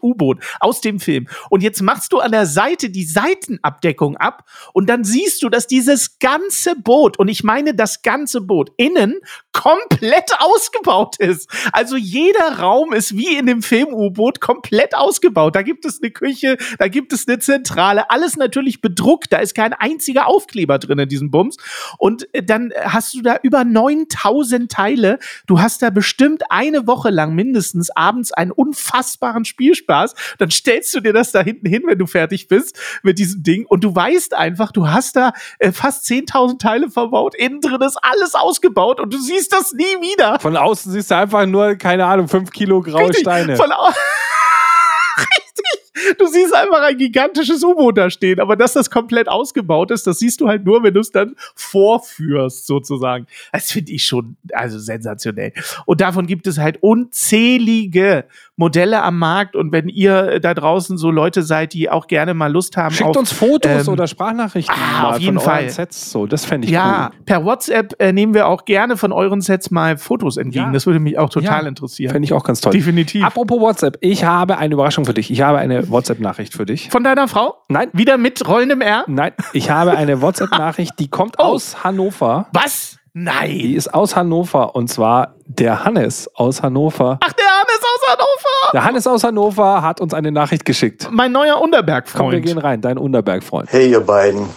[0.03, 1.27] U-Boot aus dem Film.
[1.49, 5.67] Und jetzt machst du an der Seite die Seitenabdeckung ab und dann siehst du, dass
[5.67, 9.17] dieses ganze Boot, und ich meine das ganze Boot, innen
[9.53, 11.51] komplett ausgebaut ist.
[11.73, 15.55] Also jeder Raum ist wie in dem Film U-Boot komplett ausgebaut.
[15.57, 19.33] Da gibt es eine Küche, da gibt es eine Zentrale, alles natürlich bedruckt.
[19.33, 21.57] Da ist kein einziger Aufkleber drin in diesem Bums.
[21.99, 25.19] Und äh, dann hast du da über 9000 Teile.
[25.47, 30.15] Du hast da bestimmt eine Woche lang mindestens abends einen unfassbaren Spielspaß.
[30.39, 33.67] Dann stellst du dir das da hinten hin, wenn du fertig bist mit diesem Ding.
[33.67, 37.35] Und du weißt einfach, du hast da äh, fast 10.000 Teile verbaut.
[37.35, 40.39] Innen drin ist alles ausgebaut und du siehst das nie wieder.
[40.41, 43.57] Von außen siehst du einfach nur, keine Ahnung, fünf Kilo graue Richtig, Steine.
[43.57, 43.89] Von au
[45.19, 45.91] Richtig.
[46.19, 50.19] Du siehst einfach ein gigantisches U-Boot da stehen, aber dass das komplett ausgebaut ist, das
[50.19, 53.27] siehst du halt nur, wenn du es dann vorführst, sozusagen.
[53.53, 55.53] Das finde ich schon, also sensationell.
[55.87, 58.25] Und davon gibt es halt unzählige
[58.61, 59.57] Modelle am Markt.
[59.57, 63.09] Und wenn ihr da draußen so Leute seid, die auch gerne mal Lust haben Schickt
[63.11, 65.71] auf, uns Fotos ähm, oder Sprachnachrichten ah, auf jeden von euren Fall.
[65.71, 66.13] Sets.
[66.13, 67.23] So, das fände ich ja, cool.
[67.25, 70.67] per WhatsApp äh, nehmen wir auch gerne von euren Sets mal Fotos entgegen.
[70.67, 70.73] Ja.
[70.73, 72.13] Das würde mich auch total Ja, interessieren.
[72.13, 72.73] Fände ich auch ganz toll.
[72.73, 73.25] Definitiv.
[73.25, 75.31] Apropos WhatsApp, ich habe eine Überraschung für dich.
[75.31, 76.91] Ich habe eine WhatsApp-Nachricht für dich.
[76.91, 77.55] Von deiner Frau?
[77.69, 79.05] Nein, Wieder mit rollendem R?
[79.09, 81.45] nein, ich habe eine WhatsApp-Nachricht, die kommt Oh.
[81.45, 82.47] aus Hannover.
[82.53, 82.99] Was?
[83.13, 83.75] Die Nein.
[83.75, 87.19] ist aus Hannover und zwar der Hannes aus Hannover.
[87.21, 88.73] Ach, der Hannes aus Hannover.
[88.73, 91.09] Der Hannes aus Hannover hat uns eine Nachricht geschickt.
[91.11, 92.47] Mein neuer Komm, wir Unterberg-Freund.
[92.47, 93.73] gehen rein, dein Unterberg-Freund.
[93.73, 94.49] Hey ihr beiden,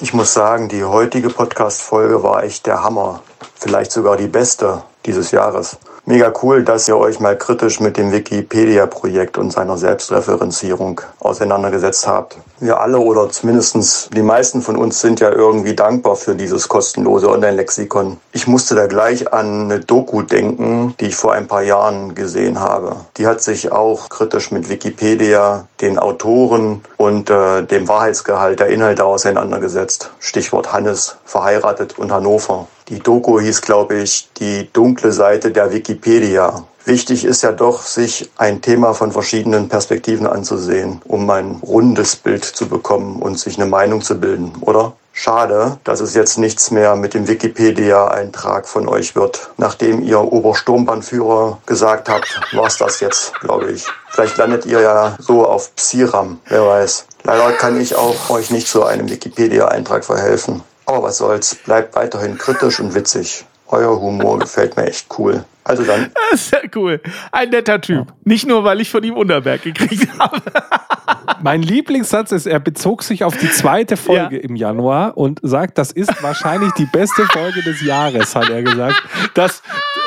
[0.00, 3.22] ich muss sagen, die heutige Podcast-Folge war echt der Hammer.
[3.54, 5.78] Vielleicht sogar die beste dieses Jahres.
[6.06, 12.36] Mega cool, dass ihr euch mal kritisch mit dem Wikipedia-Projekt und seiner Selbstreferenzierung auseinandergesetzt habt.
[12.58, 17.28] Wir alle oder zumindest die meisten von uns sind ja irgendwie dankbar für dieses kostenlose
[17.28, 18.16] Online-Lexikon.
[18.32, 22.58] Ich musste da gleich an eine Doku denken, die ich vor ein paar Jahren gesehen
[22.58, 22.96] habe.
[23.18, 29.04] Die hat sich auch kritisch mit Wikipedia, den Autoren und äh, dem Wahrheitsgehalt der Inhalte
[29.04, 30.10] auseinandergesetzt.
[30.18, 32.68] Stichwort Hannes, verheiratet und Hannover.
[32.88, 36.64] Die Doku hieß, glaube ich, die dunkle Seite der Wikipedia.
[36.86, 42.44] Wichtig ist ja doch, sich ein Thema von verschiedenen Perspektiven anzusehen, um ein rundes Bild
[42.44, 44.92] zu bekommen und sich eine Meinung zu bilden, oder?
[45.12, 49.50] Schade, dass es jetzt nichts mehr mit dem Wikipedia-Eintrag von euch wird.
[49.56, 53.84] Nachdem ihr Obersturmbannführer gesagt habt, war's das jetzt, glaube ich.
[54.10, 57.06] Vielleicht landet ihr ja so auf Psiram, wer weiß.
[57.24, 60.62] Leider kann ich auch euch nicht zu einem Wikipedia-Eintrag verhelfen.
[60.84, 63.44] Aber was soll's, bleibt weiterhin kritisch und witzig.
[63.66, 65.44] Euer Humor gefällt mir echt cool.
[65.66, 67.00] Also dann, Sehr cool.
[67.32, 68.12] Ein netter Typ.
[68.24, 70.40] Nicht nur, weil ich von ihm Unterberg gekriegt habe.
[71.42, 74.42] Mein Lieblingssatz ist, er bezog sich auf die zweite Folge Ja.
[74.42, 79.02] im Januar und sagt, das ist wahrscheinlich die beste Folge des Jahres, hat er gesagt.
[79.34, 79.62] Das,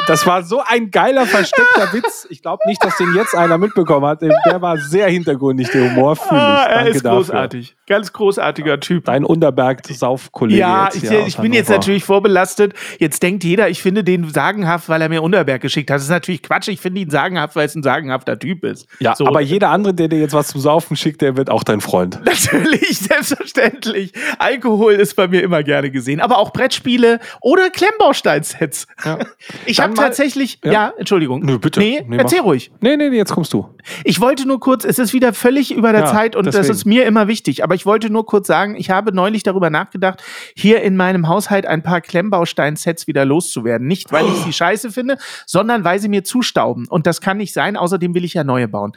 [0.08, 2.26] das war so ein geiler, versteckter Witz.
[2.30, 4.22] Ich glaube nicht, dass den jetzt einer mitbekommen hat.
[4.22, 6.46] Der war sehr hintergründig, der Humor fühle ich.
[6.46, 7.18] Ah, er Danke ist dafür.
[7.18, 7.76] großartig.
[7.88, 9.06] Ganz großartiger Typ.
[9.06, 10.60] Dein Unterberg-Saufkollege.
[10.60, 12.74] Ja, ich, ich bin jetzt natürlich vorbelastet.
[13.00, 15.96] Jetzt denkt jeder, ich finde den sagenhaft, weil er mir Unterberg geschickt hat.
[15.96, 16.68] Das ist natürlich Quatsch.
[16.68, 18.88] Ich finde ihn sagenhaft, weil es ein sagenhafter Typ ist.
[19.00, 19.26] Ja, So.
[19.26, 22.20] aber jeder andere, der dir jetzt was zum Saufen schickt, der wird auch dein Freund.
[22.26, 24.14] Natürlich, selbstverständlich.
[24.38, 26.20] Alkohol ist bei mir immer gerne gesehen.
[26.22, 28.88] Aber auch Brettspiele oder Klemmbaustein-Sets.
[29.66, 30.60] Ich Dann habe tatsächlich.
[30.64, 30.72] Ja.
[30.72, 30.94] Ja.
[30.98, 31.44] Entschuldigung.
[31.46, 31.80] Nö, bitte.
[31.80, 32.46] Nee, Nee, erzähl mach.
[32.48, 32.72] ruhig.
[32.82, 33.68] Nee, nee, nee, jetzt kommst du.
[34.04, 36.74] Ich wollte nur kurz, es ist wieder völlig über der Ja, Zeit und das deswegen.
[36.74, 40.22] ist mir immer wichtig, aber ich wollte nur kurz sagen, ich habe neulich darüber nachgedacht,
[40.56, 43.88] hier in meinem Haushalt ein paar Klemmbaustein-Sets wieder loszuwerden.
[43.88, 46.88] Nicht, weil ich sie scheiße finde, sondern weil sie mir zustauben.
[46.88, 48.94] Und das kann nicht sein, außerdem will ich ja neue bauen.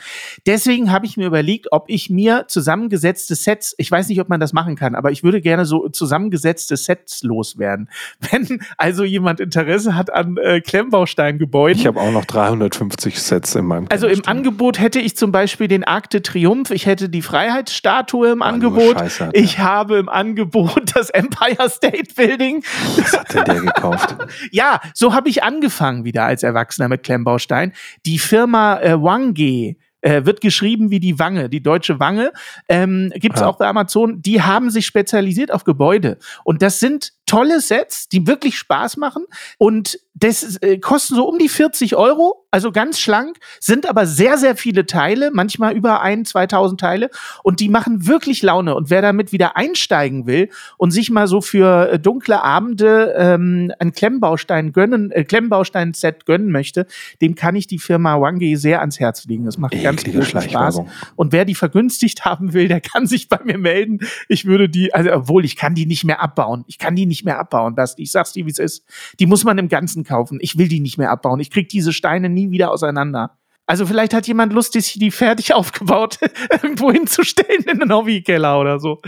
[0.46, 4.40] Deswegen habe ich mir überlegt, ob ich mir zusammengesetzte Sets, ich weiß nicht, ob man
[4.40, 7.88] das machen kann, aber ich würde gerne so zusammengesetzte Sets loswerden.
[8.30, 11.78] Wenn also jemand Interesse hat an äh, Klemmbaustein-Gebäuden.
[11.78, 14.22] Ich habe auch noch 350 Sets in meinem Also im.
[14.26, 18.46] Angebot hätte ich zum Beispiel den Arc de Triomphe, ich hätte die Freiheitsstatue im nur
[18.46, 22.62] Angebot, Scheiße ich habe im Angebot das Empire State Building.
[22.96, 24.16] Was hat denn der gekauft?
[24.50, 27.72] Ja, so habe ich angefangen wieder als Erwachsener mit Klemmbaustein.
[28.04, 32.32] Die Firma äh, Wange äh, wird geschrieben wie die Wange, die deutsche Wange,
[32.68, 33.46] ähm, gibt es Ja.
[33.48, 34.20] auch bei Amazon.
[34.20, 36.18] Die haben sich spezialisiert auf Gebäude.
[36.44, 39.24] Und das sind tolle Sets, die wirklich Spaß machen.
[39.58, 44.36] Und das äh, kosten so um die 40 Euro, also ganz schlank, sind aber sehr,
[44.36, 47.10] sehr viele Teile, manchmal über ein, 2000 Teile.
[47.42, 48.74] Und die machen wirklich Laune.
[48.74, 53.72] Und wer damit wieder einsteigen will und sich mal so für äh, dunkle Abende ähm,
[53.78, 56.86] ein Klemmbaustein gönnen, äh, Klemmbaustein-Set gönnen möchte,
[57.22, 59.46] dem kann ich die Firma Wangi sehr ans Herz legen.
[59.46, 60.82] Das macht ganz großen Spaß.
[61.16, 64.00] Und wer die vergünstigt haben will, der kann sich bei mir melden.
[64.28, 66.64] Ich würde die, also obwohl ich kann die nicht mehr abbauen.
[66.66, 67.74] Ich kann die nicht mehr abbauen.
[67.76, 68.84] Das, ich sag's dir, wie es ist.
[69.18, 70.38] Die muss man im Ganzen kaufen.
[70.40, 71.40] Ich will die nicht mehr abbauen.
[71.40, 73.32] Ich krieg diese Steine nie wieder auseinander.
[73.66, 76.18] Also vielleicht hat jemand Lust, sich die fertig aufgebaut
[76.62, 79.00] irgendwo hinzustellen in den Hobbykeller oder so.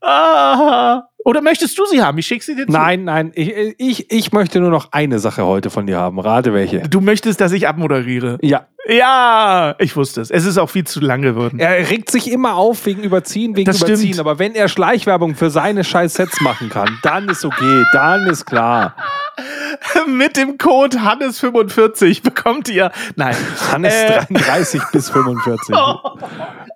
[0.00, 1.04] Ah.
[1.24, 2.16] Oder möchtest du sie haben?
[2.18, 2.72] Ich schick sie dir zu.
[2.72, 6.18] Nein, nein, ich, ich, ich möchte nur noch eine Sache heute von dir haben.
[6.18, 6.80] Rate welche.
[6.80, 8.38] Du möchtest, dass ich abmoderiere.
[8.40, 10.30] Ja, Ja, ich wusste es.
[10.30, 11.58] Es ist auch viel zu lang geworden.
[11.60, 13.98] er regt sich immer auf wegen Überziehen, wegen Das Überziehen.
[14.14, 14.20] stimmt.
[14.20, 18.46] Aber wenn er Schleichwerbung für seine scheiß Sets machen kann, dann ist okay, dann ist
[18.46, 18.96] klar.
[20.06, 22.90] Mit dem Code Hannes45 bekommt ihr.
[23.16, 23.36] Nein.
[23.70, 24.24] Hannes Äh.
[24.26, 25.74] 33 bis 45.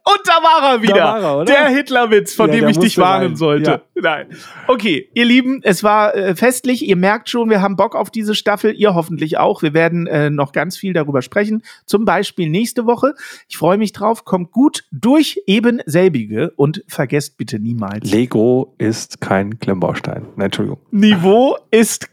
[0.06, 0.94] Und da war er wieder.
[0.96, 1.44] war er?
[1.46, 3.36] Der Hitlerwitz, von Ja, dem ich dich warnen rein.
[3.36, 3.70] sollte.
[3.94, 4.02] Ja.
[4.02, 4.26] Nein.
[4.66, 6.86] Okay, ihr Lieben, es war äh, festlich.
[6.86, 8.74] Ihr merkt schon, wir haben Bock auf diese Staffel.
[8.74, 9.62] Ihr hoffentlich auch.
[9.62, 11.62] Wir werden äh, noch ganz viel darüber sprechen.
[11.86, 13.14] Zum Beispiel nächste Woche.
[13.48, 14.24] Ich freue mich drauf.
[14.26, 18.10] Kommt gut durch eben selbige und vergesst bitte niemals.
[18.10, 20.26] Lego ist kein Klemmbaustein.
[20.36, 20.80] Nein, Entschuldigung.
[20.90, 22.12] Niveau ist